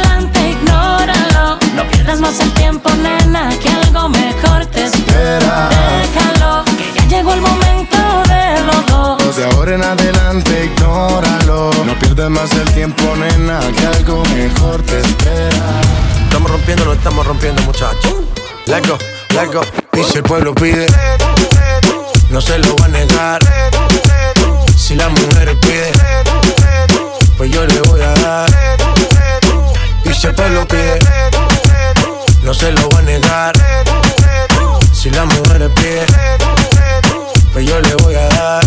No 1.77 1.87
pierdas 1.89 2.19
más 2.19 2.39
el 2.39 2.51
tiempo, 2.53 2.89
nena, 2.89 3.49
que 3.59 3.69
algo 3.69 4.09
mejor 4.09 4.65
te 4.65 4.85
espera. 4.85 5.69
Déjalo, 6.01 6.65
que 6.65 6.91
ya 6.95 7.07
llegó 7.07 7.33
el 7.33 7.41
momento 7.41 7.97
de 8.27 8.61
los 8.65 8.85
dos. 8.87 9.37
De 9.37 9.45
ahora 9.45 9.75
en 9.75 9.83
adelante, 9.83 10.65
ignóralo. 10.65 11.71
No 11.85 11.93
pierdas 11.99 12.31
más 12.31 12.51
el 12.53 12.67
tiempo, 12.73 13.03
nena, 13.15 13.59
que 13.77 13.85
algo 13.85 14.23
mejor 14.35 14.81
te 14.81 14.99
espera. 14.99 15.81
Estamos 16.23 16.49
rompiendo, 16.49 16.85
no 16.85 16.93
estamos 16.93 17.27
rompiendo, 17.27 17.61
muchachos. 17.61 18.13
Let's 18.65 18.87
go, 18.89 18.97
let's 19.35 19.53
go. 19.53 19.61
Y 19.93 20.03
si 20.03 20.17
el 20.17 20.23
pueblo 20.23 20.55
pide, 20.55 20.87
no 22.31 22.41
se 22.41 22.57
lo 22.57 22.75
va 22.77 22.85
a 22.85 22.89
negar. 22.89 23.41
Si 24.75 24.95
la 24.95 25.09
mujer 25.09 25.55
pide, 25.59 25.91
pues 27.37 27.51
yo 27.51 27.65
le 27.67 27.81
voy 27.81 28.01
a 28.01 28.13
dar. 28.13 28.49
Y 30.03 30.13
si 30.13 30.27
el 30.27 30.33
pueblo 30.33 30.67
pide, 30.67 30.99
no 32.47 32.53
se 32.53 32.71
lo 32.71 32.89
va 32.91 32.99
a 32.99 33.01
negar. 33.01 33.53
Si 34.93 35.09
la 35.09 35.25
mujer 35.25 35.69
pide, 35.75 36.05
pues 37.51 37.65
yo 37.67 37.77
le 37.81 37.93
voy 37.95 38.15
a 38.15 38.25
dar. 38.29 38.63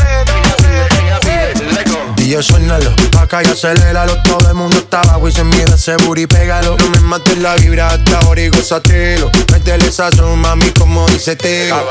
DJ 2.15 2.43
suénalo, 2.43 2.93
acá 3.19 3.43
y 3.43 3.47
aceléralo. 3.47 4.23
Todo 4.25 4.51
el 4.51 4.55
mundo 4.55 4.77
está 4.77 5.01
abajo 5.01 5.29
y 5.29 5.33
se 5.33 5.45
mide 5.45 5.75
ese 5.75 5.97
booty, 5.97 6.27
pégalo. 6.27 6.77
No 6.77 6.91
me 6.91 7.01
mates 7.01 7.39
la 7.39 7.55
vibra 7.55 7.89
hasta 7.89 8.19
ahora 8.19 8.43
y 8.43 8.51
gózatelo. 8.51 9.31
Métele 9.51 9.91
sazón, 9.91 10.39
mami, 10.41 10.71
como 10.73 11.09
dice 11.09 11.35
Teo 11.37 11.83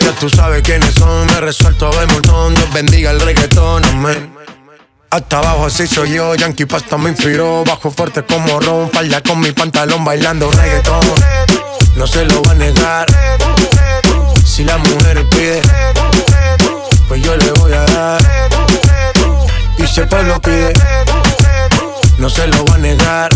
Ya 0.00 0.12
tú 0.18 0.28
sabes 0.28 0.62
quiénes 0.62 0.94
son, 0.94 1.26
me 1.26 1.40
resuelto 1.40 1.90
de 1.90 2.06
montón. 2.06 2.56
Dios 2.56 2.72
bendiga 2.72 3.12
el 3.12 3.20
reggaetón, 3.20 3.84
amén 3.84 4.36
hasta 5.16 5.38
abajo 5.38 5.66
así 5.66 5.86
soy 5.86 6.12
yo, 6.12 6.34
Yankee 6.34 6.66
Pasta 6.66 6.96
me 6.98 7.10
inspiró 7.10 7.64
Bajo 7.64 7.90
fuerte 7.90 8.24
como 8.24 8.60
Ron, 8.60 8.90
falda 8.90 9.22
con 9.22 9.40
mi 9.40 9.52
pantalón 9.52 10.04
bailando 10.04 10.50
reggaetón 10.50 11.00
No 11.96 12.06
se 12.06 12.24
lo 12.24 12.42
va 12.42 12.52
a 12.52 12.54
negar 12.54 13.06
Si 14.44 14.64
la 14.64 14.76
mujer 14.78 15.26
pide 15.30 15.62
Pues 17.08 17.22
yo 17.22 17.36
le 17.36 17.50
voy 17.52 17.72
a 17.72 17.84
dar 17.84 18.36
y 19.78 19.86
si 19.86 20.00
el 20.00 20.08
pueblo 20.08 20.40
pide, 20.40 20.72
no 22.18 22.30
se 22.30 22.46
lo 22.46 22.64
va 22.64 22.76
a 22.76 22.78
negar. 22.78 23.30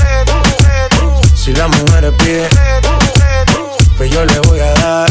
Si 1.34 1.52
la 1.52 1.68
mujer 1.68 2.12
pide, 2.16 2.48
pues 3.98 4.10
yo 4.10 4.24
le 4.24 4.40
voy 4.40 4.60
a 4.60 4.72
dar. 4.72 5.09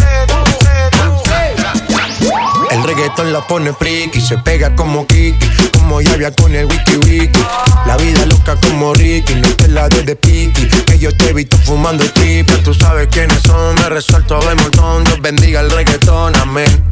Reggaetón 2.89 3.31
la 3.31 3.45
pone 3.45 3.71
friki, 3.71 4.19
se 4.19 4.35
pega 4.39 4.75
como 4.75 5.05
Kiki, 5.05 5.47
como 5.73 6.01
Yavia 6.01 6.31
con 6.31 6.55
el 6.55 6.65
wiki 6.65 6.97
wiki. 6.97 7.39
La 7.85 7.95
vida 7.97 8.25
loca 8.25 8.55
como 8.55 8.95
Ricky, 8.95 9.35
no 9.35 9.47
te 9.57 9.67
la 9.67 9.87
des 9.87 10.07
de 10.07 10.15
piqui, 10.15 10.67
que 10.85 10.97
yo 10.97 11.15
te 11.15 11.29
he 11.29 11.33
visto 11.33 11.55
fumando 11.59 12.03
Ya 12.03 12.63
tú 12.63 12.73
sabes 12.73 13.07
quiénes 13.11 13.43
son, 13.43 13.75
me 13.75 13.89
resuelto 13.89 14.39
de 14.39 14.55
montón. 14.55 15.03
Dios 15.03 15.21
bendiga 15.21 15.59
el 15.59 15.69
reggaetón, 15.69 16.35
amén. 16.37 16.83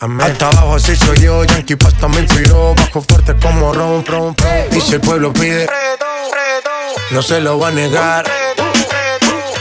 Amén. 0.00 0.26
Hasta 0.26 0.48
abajo 0.48 0.74
así 0.74 0.96
soy 0.96 1.20
yo, 1.20 1.44
Yankee 1.44 1.76
Pasta 1.76 2.08
me 2.08 2.20
inspiró 2.20 2.74
Bajo 2.74 3.00
fuerte 3.00 3.34
como 3.40 3.72
ron, 3.72 4.04
ron, 4.04 4.36
ron. 4.36 4.66
Y 4.76 4.80
si 4.80 4.94
el 4.94 5.00
pueblo 5.00 5.32
pide 5.32 5.68
No 7.12 7.22
se 7.22 7.40
lo 7.40 7.58
va 7.58 7.68
a 7.68 7.70
negar. 7.70 8.26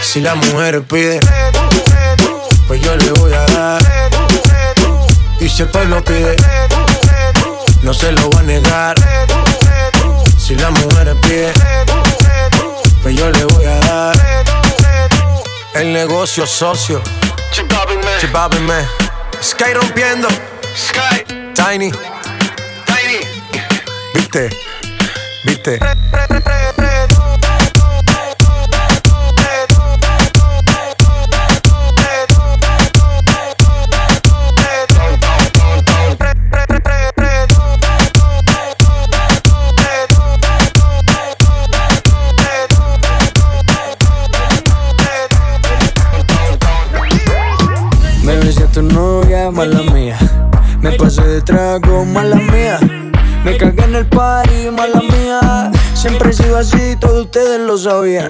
Si 0.01 0.19
la 0.19 0.33
mujer 0.33 0.81
pide 0.81 1.19
Pues 2.67 2.81
yo 2.81 2.97
le 2.97 3.11
voy 3.11 3.33
a 3.33 3.45
dar 3.45 4.14
Y 5.39 5.49
si 5.49 5.63
el 5.63 5.69
pueblo 5.69 6.03
pide 6.03 6.35
No 7.81 7.93
se 7.93 8.11
lo 8.11 8.29
va 8.31 8.39
a 8.39 8.43
negar 8.43 8.95
Si 10.37 10.55
la 10.55 10.69
mujer 10.71 11.15
pide 11.21 11.53
Pues 13.03 13.15
yo 13.15 13.29
le 13.29 13.45
voy 13.45 13.65
a 13.65 13.79
dar 13.79 14.15
El 15.73 15.93
negocio 15.93 16.45
socio 16.45 17.01
Chibabi 17.51 18.59
man 18.59 18.85
Sky 19.41 19.73
rompiendo. 19.73 20.27
Sky. 20.75 21.23
Tiny. 21.53 21.91
Tiny. 22.85 23.19
¿Viste? 24.13 24.49
¿Viste? 25.43 25.79
Mala 49.55 49.83
mía. 49.93 50.17
Me 50.81 50.91
pasé 50.91 51.21
de 51.21 51.41
trago, 51.41 52.03
mala 52.03 52.35
mía. 52.35 52.77
Me 53.45 53.55
cagué 53.55 53.85
en 53.85 53.95
el 53.95 54.05
party, 54.05 54.69
mala 54.69 55.01
mía. 55.01 55.71
Siempre 55.93 56.31
he 56.31 56.33
sido 56.33 56.57
así, 56.57 56.97
todos 56.99 57.25
ustedes 57.25 57.61
lo 57.61 57.77
sabían. 57.77 58.29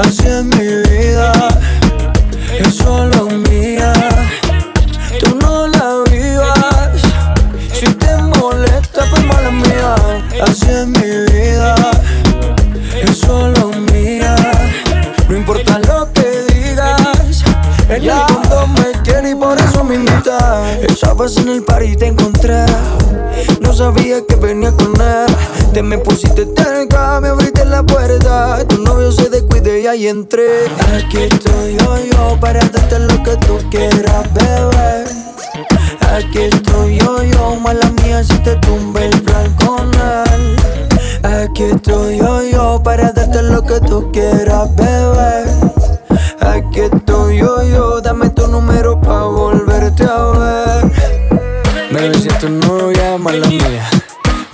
Así 0.00 0.26
es 0.26 0.42
mi 0.42 0.66
vida, 0.90 1.32
es 2.58 2.74
solo 2.74 3.26
mía. 3.48 3.92
Tú 5.20 5.36
no 5.36 5.68
la 5.68 6.02
vivas. 6.10 7.02
Si 7.72 7.86
te 7.86 8.16
molesta, 8.16 9.04
pues 9.10 9.24
mala 9.26 9.52
mía. 9.52 9.94
Así 10.42 10.66
es 10.68 10.86
mi 10.88 11.32
vida, 11.32 11.76
es 13.00 13.16
solo 13.16 13.70
mía. 13.92 14.34
No 15.28 15.36
importa 15.36 15.78
lo 15.86 16.12
que 16.12 16.23
en 17.96 18.04
el 18.04 18.10
fondo 18.10 18.66
me 18.66 19.02
quiere 19.02 19.30
y 19.30 19.34
por 19.34 19.56
eso 19.58 19.84
me 19.84 19.94
invita. 19.94 20.72
Estabas 20.80 21.36
en 21.36 21.48
el 21.48 21.62
party 21.62 21.86
y 21.86 21.96
te 21.96 22.06
encontré. 22.06 22.64
No 23.60 23.72
sabía 23.72 24.16
que 24.26 24.34
venía 24.36 24.72
con 24.72 24.92
él. 25.00 25.26
Te 25.72 25.82
me 25.82 25.98
pusiste 25.98 26.46
cerca, 26.56 27.20
me 27.20 27.28
abriste 27.28 27.64
la 27.64 27.82
puerta. 27.82 28.64
Tu 28.66 28.82
novio 28.82 29.12
se 29.12 29.28
descuide 29.28 29.82
y 29.82 29.86
ahí 29.86 30.08
entré. 30.08 30.66
Aquí 30.96 31.18
estoy 31.18 31.76
yo, 31.76 31.98
yo, 32.12 32.40
para 32.40 32.60
darte 32.60 32.98
lo 32.98 33.22
que 33.22 33.36
tú 33.46 33.58
quieras, 33.70 34.32
bebé. 34.34 35.04
Aquí 36.12 36.38
estoy 36.42 36.98
yo, 36.98 37.22
yo, 37.22 37.56
mala 37.56 37.90
mía 38.02 38.22
si 38.24 38.36
te 38.38 38.56
tumbe 38.56 39.06
el 39.06 39.22
plan 39.22 39.52
con 39.54 39.90
él. 39.94 40.56
Aquí 41.22 41.64
estoy 41.64 42.18
yo, 42.18 42.42
yo, 42.42 42.82
para 42.82 43.12
darte 43.12 43.42
lo 43.42 43.62
que 43.62 43.80
tú 43.80 44.10
quieras, 44.12 44.68
bebé. 44.76 45.44
Aquí 46.40 46.80
estoy 46.80 47.38
yo, 47.38 47.53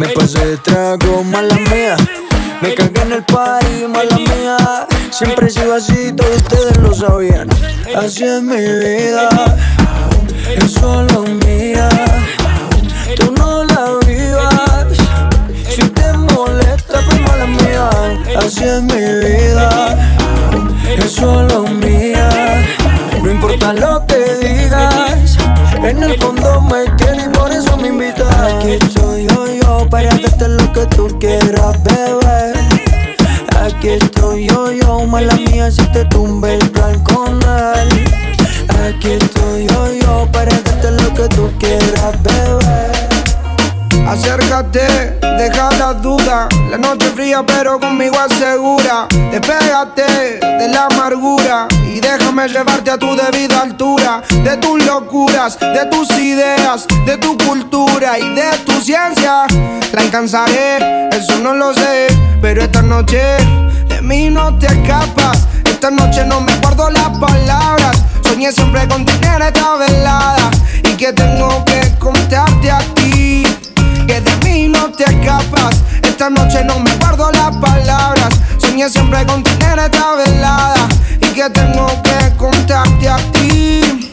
Me 0.01 0.09
pasé 0.09 0.43
de 0.47 0.57
trago, 0.57 1.23
mala 1.25 1.55
mía. 1.57 1.95
Me 2.63 2.73
cagué 2.73 3.03
en 3.03 3.13
el 3.13 3.23
party, 3.23 3.87
mala 3.87 4.17
mía. 4.17 4.87
Siempre 5.11 5.49
he 5.49 5.51
sido 5.51 5.75
así, 5.75 6.11
todos 6.13 6.37
ustedes 6.37 6.79
lo 6.79 6.95
sabían. 6.95 7.51
Así 7.95 8.25
es 8.25 8.41
mi 8.41 8.57
vida, 8.57 9.29
es 10.57 10.73
solo 10.73 11.25
mía. 11.45 11.91
Tú 13.15 13.31
no 13.33 13.63
la 13.65 13.99
vivas. 14.07 14.97
Si 15.69 15.83
te 15.83 16.15
molesta, 16.15 17.03
pues 17.07 17.21
mala 17.21 17.45
mía. 17.45 17.91
Así 18.39 18.65
es 18.65 18.81
mi 18.81 18.95
vida, 18.95 19.99
es 20.97 21.13
solo 21.13 21.65
mía. 21.65 22.65
No 23.23 23.31
importa 23.31 23.75
lo 23.75 24.03
que 24.07 24.17
digas, 24.47 25.37
en 25.85 26.03
el 26.03 26.19
fondo 26.19 26.63
me 26.63 26.89
tiene 26.97 27.25
y 27.25 27.29
por 27.29 27.53
eso 27.53 27.77
me 27.77 27.89
invitas. 27.89 29.00
Para 29.91 30.09
darte 30.11 30.49
lo 30.49 30.73
que 30.73 30.87
tú 30.87 31.19
quieras, 31.19 31.83
bebé. 31.83 32.53
Aquí 33.61 33.89
estoy 33.89 34.47
yo, 34.47 34.71
yo, 34.71 35.07
mala 35.07 35.35
mía 35.35 35.71
si 35.71 35.83
te 35.89 36.05
tumbe 36.07 36.55
el 36.55 36.71
plan 36.71 36.99
con 37.01 37.41
él. 37.43 38.05
Aquí 38.87 39.11
estoy 39.11 39.67
yo, 39.67 39.93
yo, 39.93 40.29
para 40.33 40.53
darte 40.53 40.91
lo 40.93 41.13
que 41.13 41.29
tú 41.35 41.51
quieras, 41.59 42.15
bebé. 42.23 44.07
Acércate, 44.07 45.10
deja 45.95 46.49
la 46.71 46.79
noche 46.79 47.11
fría, 47.15 47.43
pero 47.45 47.81
conmigo 47.81 48.17
asegura. 48.19 49.09
Despégate 49.31 50.39
de 50.41 50.69
la 50.69 50.87
amargura 50.87 51.67
y 51.93 52.01
déjame 52.01 52.49
llevarte 52.49 52.91
a 52.91 52.99
tu 52.99 53.17
debida 53.17 53.63
altura. 53.63 54.23
De 54.45 54.57
tus 54.59 54.85
locuras, 54.85 55.59
de 55.59 55.85
tus 55.87 56.11
ideas, 56.19 56.87
de 57.07 57.17
tu 57.17 57.37
cultura 57.39 58.19
y 58.19 58.35
de 58.35 58.51
tu 58.65 58.73
ciencia. 58.81 59.47
La 59.93 60.03
alcanzaré, 60.03 61.09
eso 61.11 61.39
no 61.39 61.55
lo 61.55 61.75
sé. 61.75 62.07
Pero 62.41 62.63
esta 62.63 62.83
noche 62.83 63.21
de 63.89 64.01
mí 64.03 64.31
no 64.31 64.57
te 64.59 64.67
escapas. 64.67 65.47
Esta 65.65 65.91
noche 65.91 66.25
no 66.25 66.41
me 66.41 66.55
guardo 66.59 66.91
las 66.91 67.09
palabras. 67.19 68.03
Soñé 68.23 68.53
siempre 68.53 68.87
con 68.87 69.05
tener 69.05 69.43
esta 69.43 69.75
velada 69.75 70.51
y 70.85 70.97
que 70.97 71.13
tengo 71.13 71.65
que 71.65 71.95
contarte 71.99 72.71
a 72.71 72.79
ti 72.95 73.45
mí 74.51 74.69
no 74.69 74.91
te 74.91 75.05
escapas. 75.05 75.77
Esta 76.03 76.31
noche 76.31 76.65
no 76.65 76.79
me 76.81 76.95
guardo 76.97 77.31
las 77.33 77.57
palabras. 77.57 78.29
Soñé 78.59 78.89
siempre 78.89 79.25
con 79.27 79.43
tener 79.43 79.79
esta 79.79 80.15
velada 80.15 80.89
y 81.21 81.27
que 81.27 81.49
tengo 81.51 81.87
que 82.03 82.37
contarte 82.37 83.09
a 83.09 83.17
ti. 83.33 84.11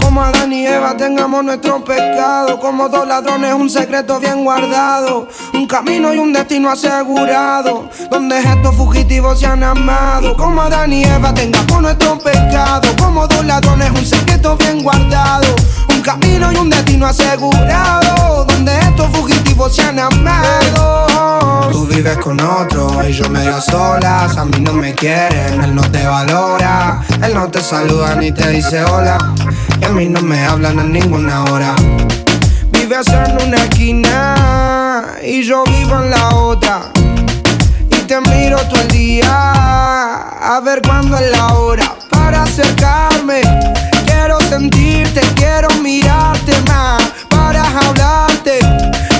Como 0.00 0.22
Adán 0.22 0.52
y 0.52 0.66
Eva 0.66 0.96
tengamos 0.96 1.42
nuestro 1.44 1.82
pecado. 1.84 2.58
Como 2.60 2.88
dos 2.88 3.06
ladrones, 3.06 3.54
un 3.54 3.70
secreto 3.70 4.20
bien 4.20 4.44
guardado. 4.44 5.28
Un 5.54 5.66
camino 5.66 6.12
y 6.12 6.18
un 6.18 6.32
destino 6.32 6.70
asegurado. 6.70 7.88
Donde 8.10 8.38
estos 8.38 8.74
fugitivos 8.76 9.40
se 9.40 9.46
han 9.46 9.62
amado. 9.62 10.36
Como 10.36 10.60
Adán 10.60 10.92
y 10.92 11.04
Eva 11.04 11.32
tengamos 11.32 11.80
nuestro 11.80 12.18
pecado. 12.18 12.88
Como 12.98 13.26
dos 13.26 13.44
ladrones, 13.44 13.90
un 13.90 14.04
secreto 14.04 14.56
bien 14.56 14.82
guardado. 14.82 15.54
Un 16.02 16.06
camino 16.06 16.50
y 16.52 16.56
un 16.56 16.68
destino 16.68 17.06
asegurado. 17.06 18.44
Donde 18.44 18.76
estos 18.76 19.08
fugitivos 19.10 19.72
se 19.72 19.82
han 19.82 20.00
amado. 20.00 21.68
Tú 21.70 21.86
vives 21.86 22.18
con 22.18 22.40
otro 22.40 23.08
y 23.08 23.12
yo 23.12 23.28
medio 23.28 23.60
solas. 23.60 24.36
A 24.36 24.44
mí 24.44 24.58
no 24.58 24.72
me 24.72 24.94
quieren, 24.94 25.62
él 25.62 25.72
no 25.72 25.82
te 25.92 26.04
valora. 26.04 27.00
Él 27.22 27.32
no 27.34 27.48
te 27.48 27.60
saluda 27.60 28.16
ni 28.16 28.32
te 28.32 28.48
dice 28.48 28.82
hola. 28.82 29.16
Y 29.80 29.84
a 29.84 29.90
mí 29.90 30.08
no 30.08 30.20
me 30.22 30.44
hablan 30.44 30.80
a 30.80 30.82
ninguna 30.82 31.44
hora. 31.44 31.72
Vives 32.72 33.06
en 33.06 33.46
una 33.46 33.58
esquina 33.58 35.06
y 35.24 35.44
yo 35.44 35.62
vivo 35.62 36.02
en 36.02 36.10
la 36.10 36.30
otra. 36.30 36.80
Y 37.92 38.00
te 38.08 38.20
miro 38.22 38.58
todo 38.68 38.80
el 38.80 38.88
día 38.88 39.52
a 40.56 40.60
ver 40.64 40.82
cuándo 40.82 41.16
es 41.16 41.30
la 41.30 41.54
hora 41.54 41.94
para 42.10 42.42
acercarme. 42.42 43.42
Quiero 44.24 44.40
sentirte, 44.42 45.20
quiero 45.34 45.68
mirarte 45.82 46.52
más 46.68 47.02
para 47.28 47.64
hablarte. 47.80 48.60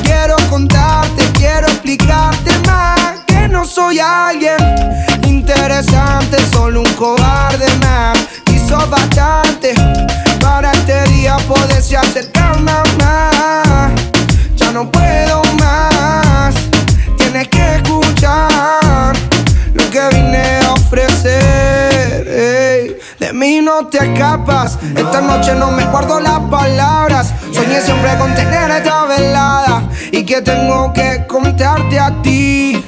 Quiero 0.04 0.36
contarte, 0.48 1.24
quiero 1.32 1.66
explicarte 1.66 2.56
más 2.68 3.18
que 3.26 3.48
no 3.48 3.64
soy 3.64 3.98
alguien 3.98 4.58
interesante, 5.26 6.36
solo 6.52 6.82
un 6.82 6.92
cobarde 6.92 7.66
más. 7.80 8.16
Hizo 8.54 8.78
bastante 8.86 9.74
para 10.40 10.70
este 10.70 11.02
día 11.08 11.36
poderse 11.48 11.96
acercarme 11.96 12.70
más. 13.00 13.90
Ya 14.54 14.70
no 14.70 14.88
puedo 14.88 15.42
más, 15.58 16.54
tienes 17.18 17.48
que 17.48 17.74
escuchar 17.74 19.16
lo 19.74 19.90
que 19.90 20.08
vine 20.10 20.60
a 20.64 20.74
ofrecer. 20.74 21.51
De 23.22 23.32
mí 23.32 23.60
no 23.60 23.86
te 23.86 23.98
escapas, 23.98 24.80
esta 24.96 25.20
noche 25.20 25.54
no 25.54 25.70
me 25.70 25.84
guardo 25.84 26.18
las 26.18 26.40
palabras. 26.50 27.32
Soñé 27.52 27.80
siempre 27.80 28.16
con 28.18 28.34
tener 28.34 28.68
esta 28.68 29.04
velada 29.04 29.84
y 30.10 30.24
que 30.24 30.42
tengo 30.42 30.92
que 30.92 31.24
contarte 31.28 32.00
a 32.00 32.20
ti. 32.20 32.84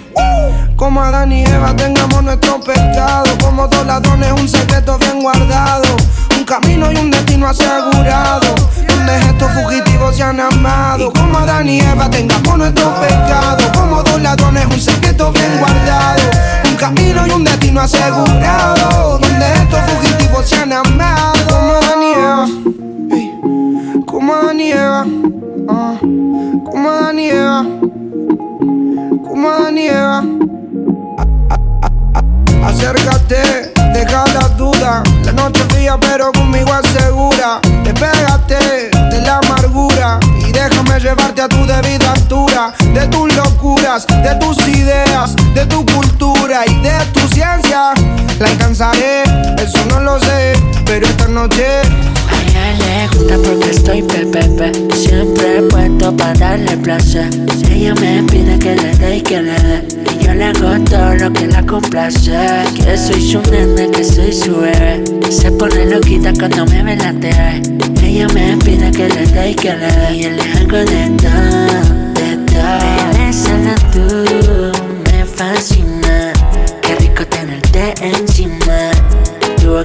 Como 0.75 1.01
Adán 1.01 1.31
y 1.31 1.45
Eva 1.45 1.77
tengamos 1.77 2.25
nuestro 2.25 2.61
pecado. 2.61 3.27
Como 3.41 3.69
dos 3.69 3.87
ladrones, 3.87 4.33
un 4.33 4.49
secreto 4.49 4.99
bien 4.99 5.23
guardado. 5.23 5.85
Un 6.37 6.45
camino 6.45 6.91
y 6.91 6.97
un 6.97 7.13
destino 7.13 7.47
asegurado. 7.47 8.57
Donde 8.89 9.17
estos 9.21 9.53
fugitivos 9.53 10.17
se 10.17 10.25
han 10.25 10.41
amado. 10.41 11.13
Como 11.13 11.39
Adán 11.39 11.69
y 11.69 11.79
Eva 11.79 12.11
tengamos 12.11 12.59
nuestro 12.59 12.93
pecado. 12.97 13.71
Como 13.73 14.03
dos 14.03 14.21
ladrones, 14.21 14.67
un 14.67 14.81
secreto 14.81 15.31
bien 15.31 15.59
guardado. 15.61 16.23
Un 16.69 16.75
camino 16.75 17.25
y 17.25 17.31
un 17.31 17.45
destino 17.45 17.83
asegurado. 17.83 19.19
Donde 19.21 19.53
estos 19.55 19.74
se 20.45 20.57
han 20.57 20.73
amado. 20.73 21.33
Como 21.49 21.73
Adán 21.75 22.03
y 22.03 22.13
Eva. 22.13 22.47
ey. 23.13 24.05
Como 24.07 24.53
y 24.53 24.73
Eva. 24.73 25.07
ah. 25.69 25.95
Como 26.65 27.11
Eva. 27.19 27.65
Como. 29.23 29.49
Acércate, 32.67 33.73
deja 33.93 34.25
la 34.35 34.49
duda. 34.57 35.03
La 35.25 35.33
noche 35.33 35.63
fría, 35.71 35.97
pero 36.01 36.33
conmigo 36.33 36.73
asegura. 36.73 37.61
Despégate 37.83 38.91
de 39.11 39.21
la 39.23 39.39
amargura 39.39 40.19
y 40.47 40.53
déjame 40.53 40.99
llevarte 41.01 41.43
a 41.43 41.49
tu 41.49 41.65
debida 41.67 42.13
altura. 42.13 42.75
De 42.93 43.07
tus 43.09 43.35
locuras, 43.35 44.07
de 44.07 44.35
tus 44.37 44.57
ideas, 44.69 45.35
de 45.55 45.65
tu 45.67 45.85
cultura 45.87 46.67
y 46.67 46.75
de 46.83 47.05
tu 47.13 47.24
la 48.39 48.49
alcanzaré, 48.49 49.23
eso 49.63 49.85
no 49.89 50.01
lo 50.01 50.19
sé, 50.21 50.55
pero 50.85 51.07
esta 51.07 51.29
noche. 51.29 51.65
A 52.31 52.43
ella 52.43 53.09
le 53.09 53.17
gusta 53.17 53.37
porque 53.37 53.71
estoy 53.71 54.03
pepepe, 54.03 54.73
siempre 54.95 55.63
puesto 55.71 56.17
para 56.17 56.35
darle 56.35 56.77
placer. 56.79 57.29
Ella 57.71 57.95
me 57.95 58.23
pide 58.23 58.59
que 58.59 58.77
le 58.77 58.95
dé 58.97 59.17
y 59.17 59.21
que 59.21 59.43
le 59.43 59.53
dé. 59.53 59.85
y 60.21 60.25
Yo 60.25 60.35
le 60.35 60.45
hago 60.45 60.85
todo 60.85 61.15
lo 61.15 61.33
que 61.33 61.47
la 61.49 61.63
complace 61.67 62.31
Que 62.75 62.97
soy 62.97 63.21
su 63.21 63.43
nene, 63.51 63.91
que 63.91 64.05
soy 64.05 64.33
su 64.33 64.57
bebé 64.57 65.03
Se 65.31 65.51
pone 65.51 65.87
loquita 65.87 66.33
cuando 66.33 66.65
me 66.67 66.83
ve 66.83 66.97
la 66.97 67.13
TV 67.13 67.63
Ella 68.03 68.27
me 68.29 68.57
pide 68.59 68.91
que 68.91 69.09
le 69.09 69.27
dé 69.27 69.51
y 69.51 69.55
que 69.55 69.75
le 69.75 69.87
dé 69.87 70.15
Y 70.15 70.23
yo 70.23 70.31
le 70.31 70.43
hago 70.43 70.79
de 70.79 71.11
todo 71.21 71.94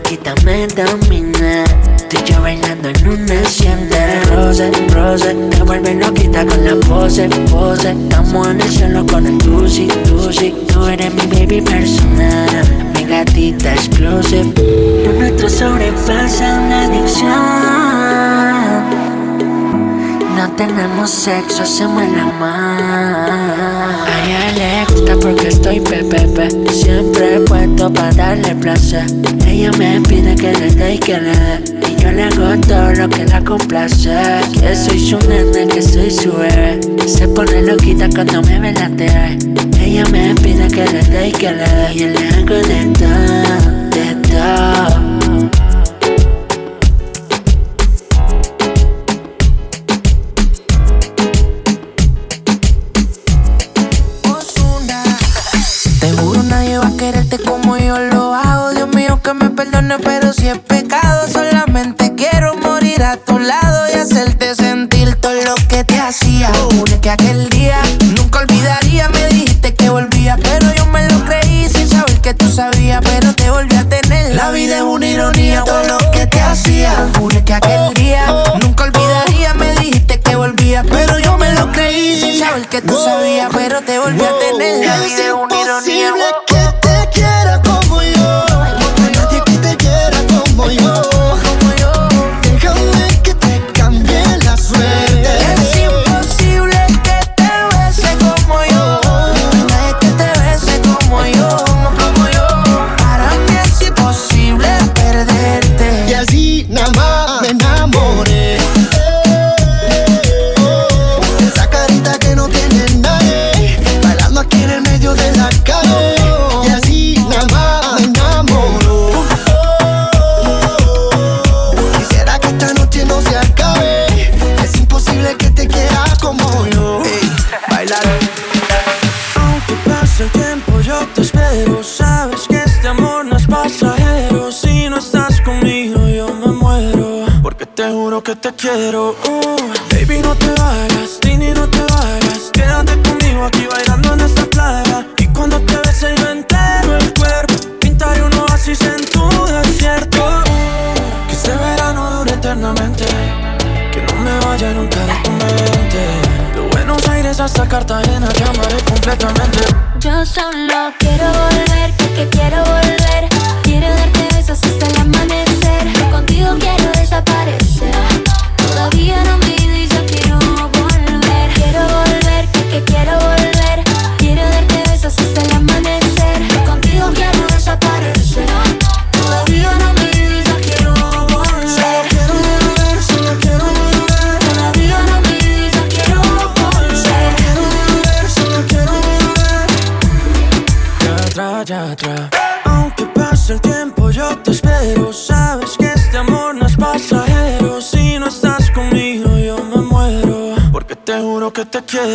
boquita 0.10 0.34
me 0.44 0.66
domina. 0.68 1.64
Tú 2.10 2.18
y 2.18 2.32
yo 2.32 2.42
bailando 2.42 2.90
en 2.90 3.08
una 3.08 3.42
hacienda. 3.42 4.22
Rose, 4.32 4.72
rose, 4.92 5.36
te 5.52 5.64
vuelve 5.64 5.94
loquita 5.96 6.46
con 6.46 6.66
la 6.66 6.76
pose, 6.88 7.30
pose. 7.52 7.92
Estamos 7.92 8.48
en 8.48 8.62
el 8.62 8.70
cielo 8.70 9.06
con 9.06 9.28
el 9.28 9.38
dulce, 9.38 9.88
dulce. 10.08 10.54
Tú 10.74 10.86
eres 10.88 11.14
mi 11.14 11.28
baby 11.28 11.62
personal, 11.62 12.92
mi 12.96 13.04
gatita 13.04 13.74
exclusive. 13.74 14.52
Lo 15.06 15.14
nuestro 15.14 15.48
sobrepasa 15.48 16.60
una 16.60 16.86
adicción. 16.86 18.49
No 20.40 20.50
tenemos 20.52 21.10
sexo, 21.10 21.64
hacemos 21.64 22.02
el 22.02 22.18
amar. 22.18 22.80
A 24.08 24.24
ella 24.24 24.86
le 24.86 24.86
gusta 24.86 25.18
porque 25.20 25.50
estoy 25.50 25.82
PPP. 25.82 26.70
Siempre 26.72 27.42
puesto 27.42 27.92
para 27.92 28.14
darle 28.14 28.56
placer. 28.56 29.04
Ella 29.46 29.70
me 29.78 30.00
pide 30.00 30.36
que 30.36 30.54
le 30.54 30.72
dé 30.72 30.96
y 30.96 30.98
que 30.98 31.20
le 31.20 31.32
dé. 31.32 31.92
Y 31.92 32.02
yo 32.02 32.12
le 32.14 32.24
hago 32.24 32.58
todo 32.66 32.90
lo 32.94 33.10
que 33.10 33.26
la 33.26 33.44
complace. 33.44 34.16
Que 34.54 34.78
soy 34.78 35.10
su 35.10 35.20
nene, 35.28 35.68
que 35.68 35.82
soy 35.82 36.10
su 36.10 36.32
bebé. 36.32 36.80
Se 37.06 37.28
pone 37.28 37.62
loquita 37.62 38.08
cuando 38.08 38.42
me 38.44 38.62
ve 38.62 38.72
la 38.72 38.88
TV. 38.88 39.38
Ella 39.78 40.06
me 40.06 40.34
pide 40.36 40.70
que 40.70 40.86
le 40.86 41.04
dé 41.04 41.28
y 41.28 41.32
que 41.34 41.52
le 41.52 41.68
dé. 41.68 41.94
Y 41.96 42.00
le 42.00 42.28
hago 42.30 42.56
de 42.56 42.86
todo, 42.98 43.90
de 43.90 44.16
todo. 44.30 45.19
a 63.10 63.18
tu 63.18 63.40
lado. 63.40 63.69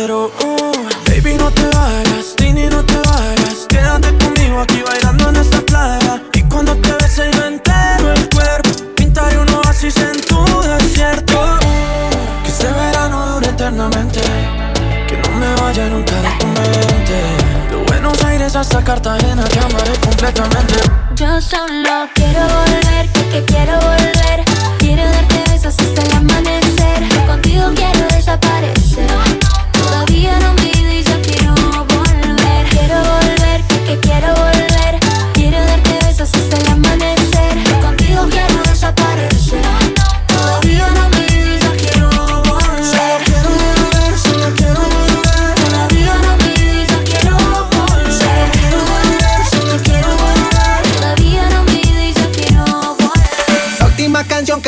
pero 0.05 0.29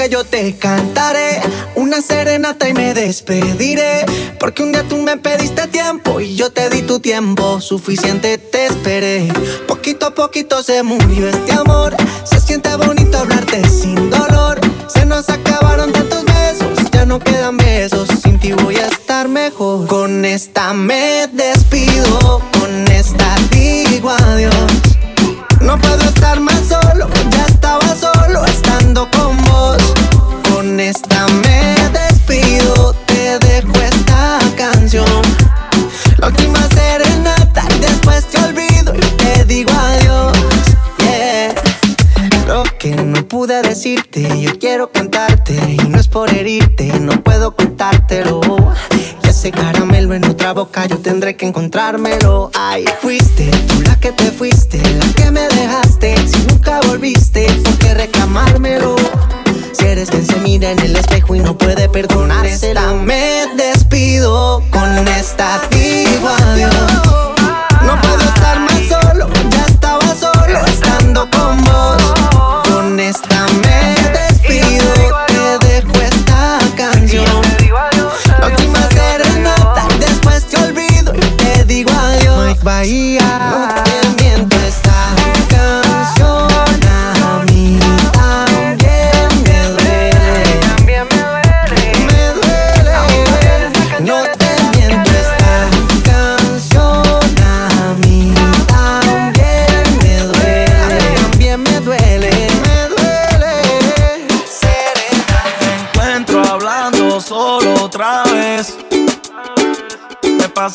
yo 0.10 0.24
te 0.24 0.56
cantaré 0.58 1.42
una 1.76 2.02
serenata 2.02 2.70
y 2.70 2.74
me 2.74 2.94
despediré. 2.94 4.06
Porque 4.40 4.64
un 4.64 4.72
día 4.72 4.84
tú 4.88 4.98
me 4.98 5.18
pediste 5.18 5.68
tiempo 5.68 6.20
y 6.20 6.36
yo 6.36 6.52
te 6.52 6.70
di 6.70 6.82
tu 6.82 7.00
tiempo. 7.00 7.60
Suficiente 7.62 8.38
te 8.38 8.68
esperé. 8.68 9.28
Poquito 9.68 10.08
a 10.08 10.14
poquito 10.14 10.64
se 10.64 10.84
murió 10.84 11.28
este 11.28 11.54
amor. 11.54 11.96
Se 12.24 12.40
siente 12.40 12.76
bonito 12.76 13.18
hablarte 13.18 13.68
sin 13.68 14.10
dolor. 14.10 14.60
Se 14.88 15.06
nos 15.06 15.28
acabaron 15.30 15.92
tantos 15.92 16.24
besos, 16.26 16.90
ya 16.92 17.06
no 17.06 17.20
quedan 17.20 17.58
besos. 17.58 18.08
Sin 18.22 18.40
ti 18.40 18.52
voy 18.54 18.78
a 18.78 18.88
estar 18.88 19.28
mejor. 19.28 19.88
Con 19.88 20.26
esta 20.26 20.74
me 20.74 21.28
despido, 21.28 22.42
con 22.60 22.88
esta 22.92 23.36
digo 23.52 24.10
adiós. 24.10 24.87
No 25.68 25.78
puedo 25.80 26.02
estar 26.02 26.40
más 26.40 26.62
solo, 26.70 27.10
ya 27.30 27.46
estaba 27.46 27.94
solo 27.94 28.46
estando 28.46 29.06
con 29.12 29.36
vos. 29.44 29.94
Con 30.50 30.80
esta 30.80 31.28
me 31.28 31.76
despido, 31.92 32.96
te 33.06 33.38
dejo 33.40 33.74
esta 33.76 34.40
canción. 34.56 35.22
La 36.20 36.28
última 36.28 36.66
serenata, 36.70 37.68
después 37.82 38.24
te 38.28 38.38
olvido 38.46 38.96
y 38.96 39.00
te 39.18 39.44
digo 39.44 39.72
adiós. 39.74 40.38
Yeah. 41.00 41.54
Lo 42.48 42.64
que 42.80 42.96
no 42.96 43.28
pude 43.28 43.62
decirte, 43.62 44.40
yo 44.40 44.58
quiero 44.60 44.90
contarte. 44.94 45.54
Y 45.54 45.90
no 45.90 46.00
es 46.00 46.08
por 46.08 46.34
herirte, 46.34 46.98
no 47.02 47.22
puedo 47.22 47.54
contártelo. 47.58 48.40
Ese 49.48 49.56
caramelo 49.56 50.14
en 50.14 50.26
otra 50.26 50.52
boca, 50.52 50.88
yo 50.88 50.98
tendré 50.98 51.38
que 51.38 51.46
encontrármelo. 51.46 52.52
Ay, 52.54 52.84
fuiste 53.00 53.50
tú 53.66 53.82
la 53.84 53.98
que 53.98 54.12
te 54.12 54.30
fuiste, 54.30 54.78
la 54.96 55.06
que 55.14 55.32
me 55.32 55.48
dejaste. 55.48 56.18
Si 56.28 56.40
nunca 56.48 56.82
volviste, 56.86 57.48
¿por 57.64 57.78
qué 57.78 57.94
reclamármelo? 57.94 58.98
Si 59.72 59.86
eres 59.86 60.10
quien 60.10 60.26
se 60.26 60.36
mira 60.40 60.72
en 60.72 60.80
el 60.80 60.98
espejo 60.98 61.34
y 61.34 61.40
no 61.40 61.58
puede 61.58 61.88
perdonarse, 61.88 62.74
me 63.06 63.46
despido. 63.56 64.62
Con 64.70 65.08
esta 65.08 65.62
digo. 65.72 66.97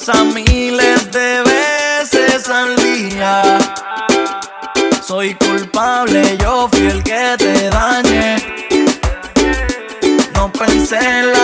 Pasa 0.05 0.25
miles 0.25 1.11
de 1.13 1.43
veces 1.43 2.49
al 2.49 2.75
día. 2.77 3.59
Soy 5.01 5.35
culpable, 5.35 6.37
yo 6.39 6.69
fui 6.73 6.87
el 6.87 7.03
que 7.05 7.37
te 7.39 7.69
dañé. 7.69 8.37
No 10.35 10.51
pensé 10.53 10.97
en 10.97 11.31
la 11.31 11.42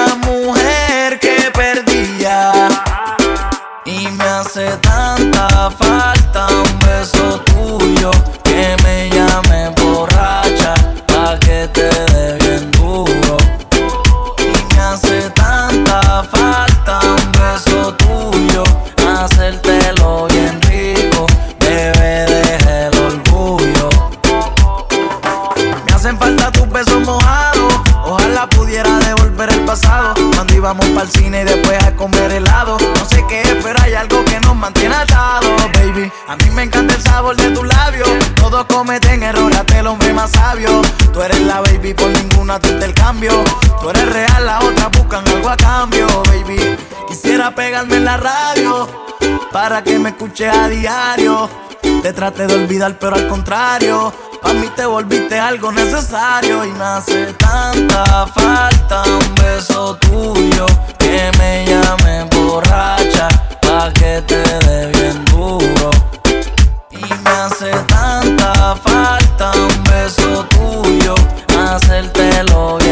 falta 26.19 26.51
tus 26.53 26.69
besos 26.69 27.07
mojados, 27.07 27.74
pudiera 28.47 28.98
devolver 28.98 29.52
el 29.52 29.65
pasado. 29.65 30.15
Cuando 30.35 30.55
íbamos 30.55 30.86
para 30.90 31.02
el 31.02 31.10
cine 31.10 31.43
y 31.43 31.44
después 31.44 31.82
a 31.82 31.94
comer 31.97 32.31
helado. 32.32 32.77
No 32.97 33.05
sé 33.05 33.24
qué 33.28 33.43
es, 33.43 33.56
pero 33.62 33.81
hay 33.82 33.94
algo 33.94 34.24
que 34.24 34.39
nos 34.40 34.55
mantiene 34.55 34.94
atados, 34.94 35.51
baby. 35.74 36.12
A 36.28 36.36
mí 36.36 36.51
me 36.51 36.65
encanta 36.65 36.94
el 36.94 37.02
sabor 37.02 37.36
de 37.36 37.51
tus 37.51 37.66
labios. 37.66 38.09
Todos 38.36 38.65
cometen 38.66 39.23
errores, 39.23 39.59
hasta 39.59 39.78
el 39.81 39.86
hombre 39.86 40.12
más 40.12 40.31
sabio. 40.31 40.82
Tú 41.12 41.23
eres 41.23 41.40
la 41.40 41.60
baby, 41.60 41.94
por 41.94 42.09
ninguna 42.09 42.60
tú 42.60 42.69
el 42.69 42.94
cambio. 42.94 43.32
Tú 43.81 43.90
eres 43.90 44.06
real, 44.12 44.47
las 44.47 44.62
otras 44.62 44.90
buscan 44.93 45.28
algo 45.28 45.48
a 45.48 45.56
cambio, 45.56 46.06
baby. 46.27 46.77
Quisiera 47.09 47.55
pegarme 47.55 47.97
en 47.97 48.05
la 48.05 48.16
radio 48.19 48.89
para 49.51 49.82
que 49.82 49.98
me 49.98 50.10
escuches 50.10 50.55
a 50.55 50.69
diario. 50.69 51.48
Te 52.02 52.12
traté 52.12 52.47
de 52.47 52.55
olvidar, 52.55 52.98
pero 52.98 53.16
al 53.16 53.27
contrario. 53.27 54.12
Pa' 54.43 54.52
mí 54.52 54.69
te 54.77 54.86
volviste 54.86 55.39
algo 55.39 55.73
necesario 55.73 56.65
y 56.65 56.70
me 56.70 56.85
hace 56.85 57.35
tanta 57.35 58.27
falta 58.34 59.02
un 59.02 59.34
beso 59.34 59.96
tuyo 59.96 60.66
que 60.98 61.30
me 61.38 61.64
llame 61.66 62.24
borracha 62.30 63.28
pa' 63.60 63.90
que 63.92 64.22
te 64.22 64.42
dé 64.66 64.86
bien 64.92 65.24
duro. 65.26 65.90
Y 66.90 67.05
me 67.24 67.30
hace 67.30 67.70
tanta 67.86 68.76
falta 68.76 69.52
un 69.52 69.84
beso 69.84 70.44
tuyo, 70.50 71.14
hacértelo 71.48 72.78
bien 72.78 72.88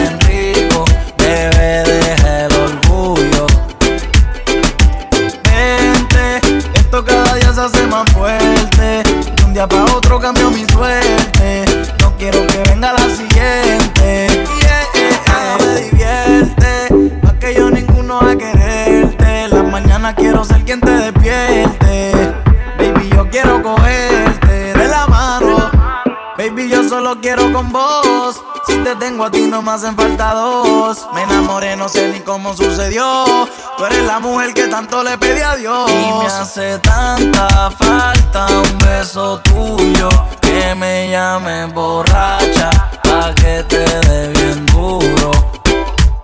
quiero 27.27 27.53
con 27.53 27.73
vos. 27.73 28.41
Si 28.69 28.77
te 28.85 28.95
tengo 28.95 29.25
a 29.25 29.31
ti, 29.33 29.49
no 29.49 29.61
me 29.61 29.73
hacen 29.73 29.97
falta 29.97 30.33
dos. 30.33 31.09
Me 31.13 31.25
enamoré, 31.25 31.75
no 31.75 31.89
sé 31.89 32.09
ni 32.13 32.21
cómo 32.21 32.55
sucedió. 32.55 33.49
Tú 33.77 33.85
eres 33.85 34.05
la 34.05 34.21
mujer 34.21 34.55
que 34.55 34.69
tanto 34.69 35.03
le 35.03 35.19
pedí 35.19 35.41
a 35.41 35.57
Dios. 35.57 35.91
Y 35.91 36.13
me 36.21 36.27
hace 36.27 36.79
tanta 36.79 37.73
falta 37.73 38.47
un 38.47 38.79
beso 38.79 39.41
tuyo. 39.41 40.09
Que 40.41 40.73
me 40.77 41.11
llame 41.11 41.67
borracha. 41.67 42.71
Pa' 43.03 43.35
que 43.35 43.65
te 43.65 43.85
dé 44.07 44.29
bien 44.29 44.65
duro. 44.67 45.33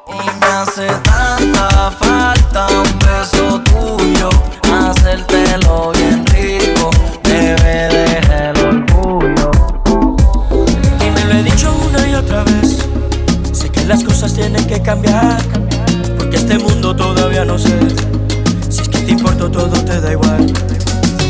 Y 0.07 0.41
me 0.41 0.47
hace 0.47 0.87
tanta 1.03 1.91
falta 1.99 2.67
un 2.69 2.99
beso 3.01 3.61
tuyo. 3.73 4.31
Hacértelo 4.73 5.91
bien 5.97 6.25
rico. 6.27 6.91
Bebé, 7.25 7.89
deja 7.89 8.22
dicho 11.43 11.75
una 11.89 12.07
y 12.09 12.15
otra 12.15 12.45
vez. 12.45 12.79
Sé 13.53 13.69
que 13.71 13.85
las 13.85 14.05
cosas 14.05 14.35
tienen 14.35 14.65
que 14.67 14.81
cambiar. 14.81 15.41
Porque 16.19 16.37
este 16.37 16.59
mundo 16.59 16.95
todavía 16.95 17.45
no 17.45 17.59
sé. 17.59 17.79
Si 18.69 18.83
es 18.83 18.89
que 18.89 18.99
te 19.01 19.13
importo 19.13 19.51
todo 19.51 19.83
te 19.85 20.01
da 20.01 20.13
igual. 20.13 20.53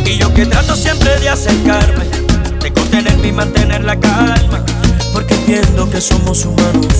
Y 0.06 0.18
yo 0.18 0.32
que 0.34 0.46
trato 0.46 0.76
siempre 0.76 1.18
de 1.20 1.28
acercarme. 1.28 2.04
De 2.60 2.72
contenerme 2.72 3.28
y 3.28 3.32
mantener 3.32 3.84
la 3.84 3.98
calma. 3.98 4.64
Porque 5.12 5.34
entiendo 5.34 5.88
que 5.88 6.00
somos 6.00 6.44
humanos. 6.44 6.94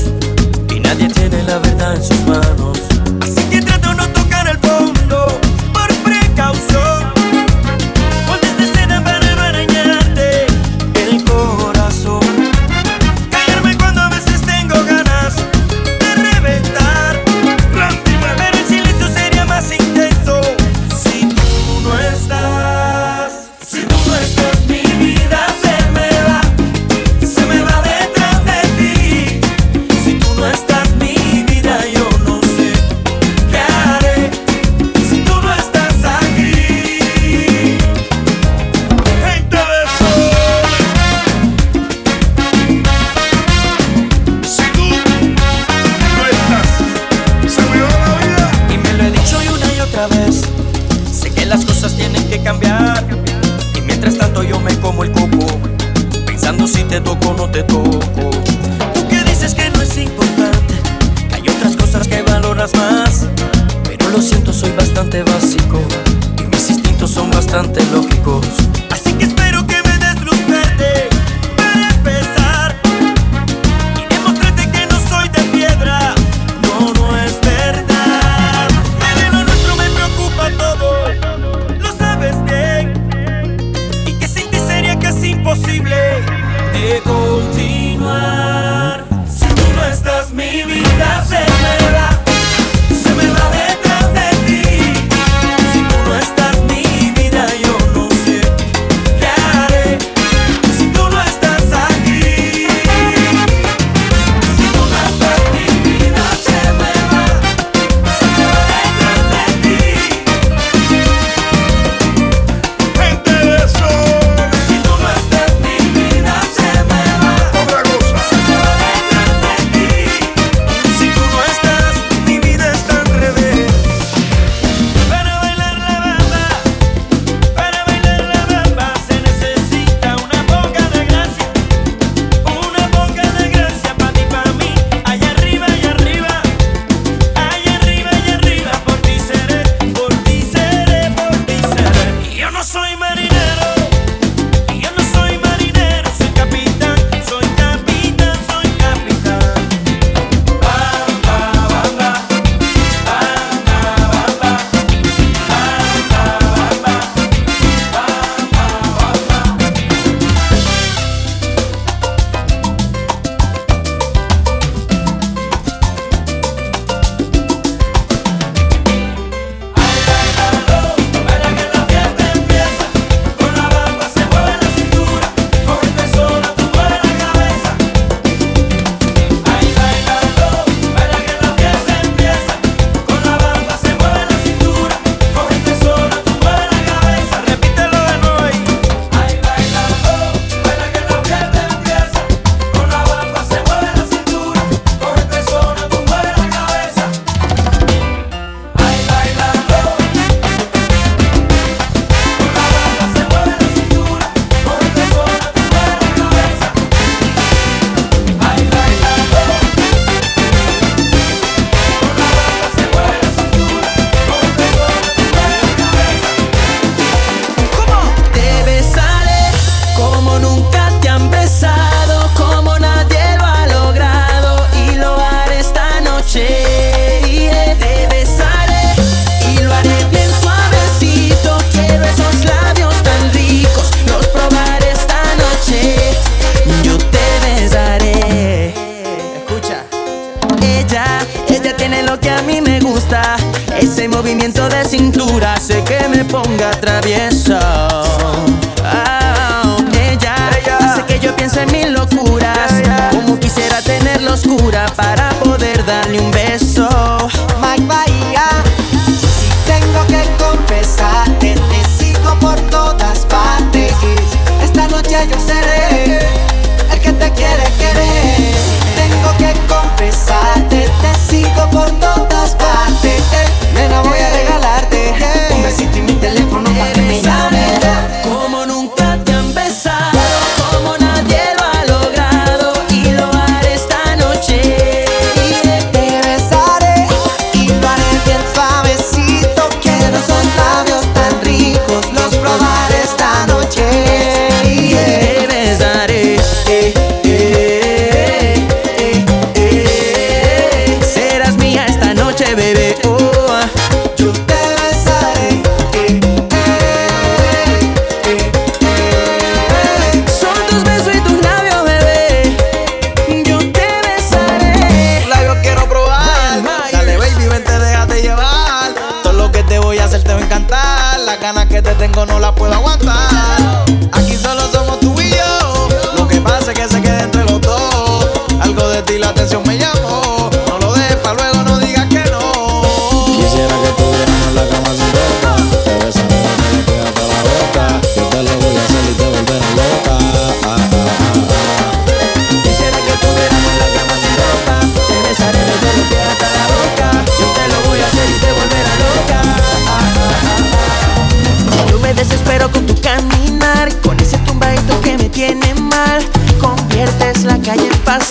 Y 0.75 0.81
nadie 0.81 1.09
tiene 1.09 1.43
la 1.43 1.59
verdad 1.59 1.97
en 1.97 2.03
sus 2.03 2.21
manos. 2.27 2.79
Así 3.21 3.43
que 3.51 3.61
trato 3.61 3.95
no 3.95 4.07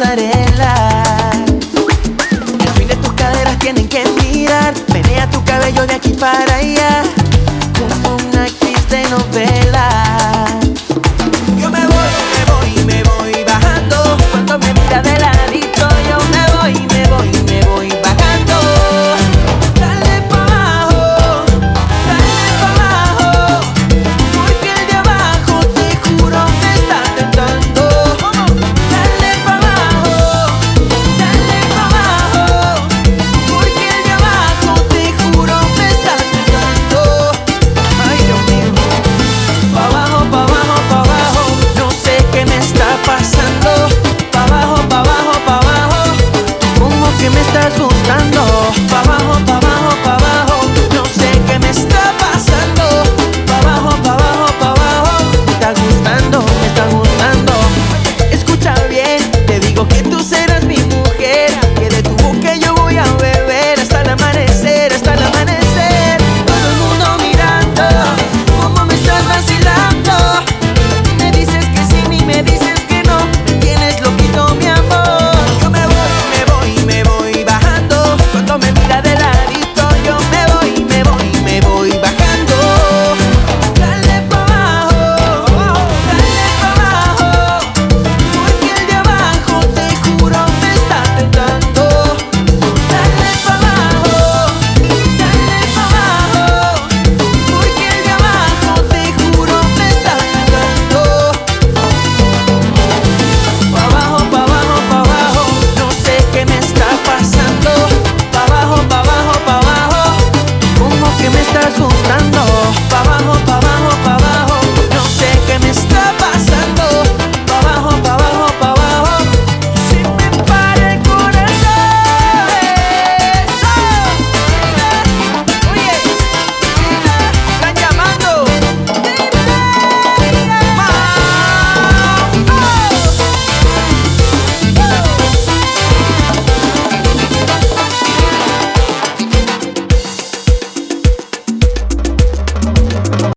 pasaré 0.02 0.41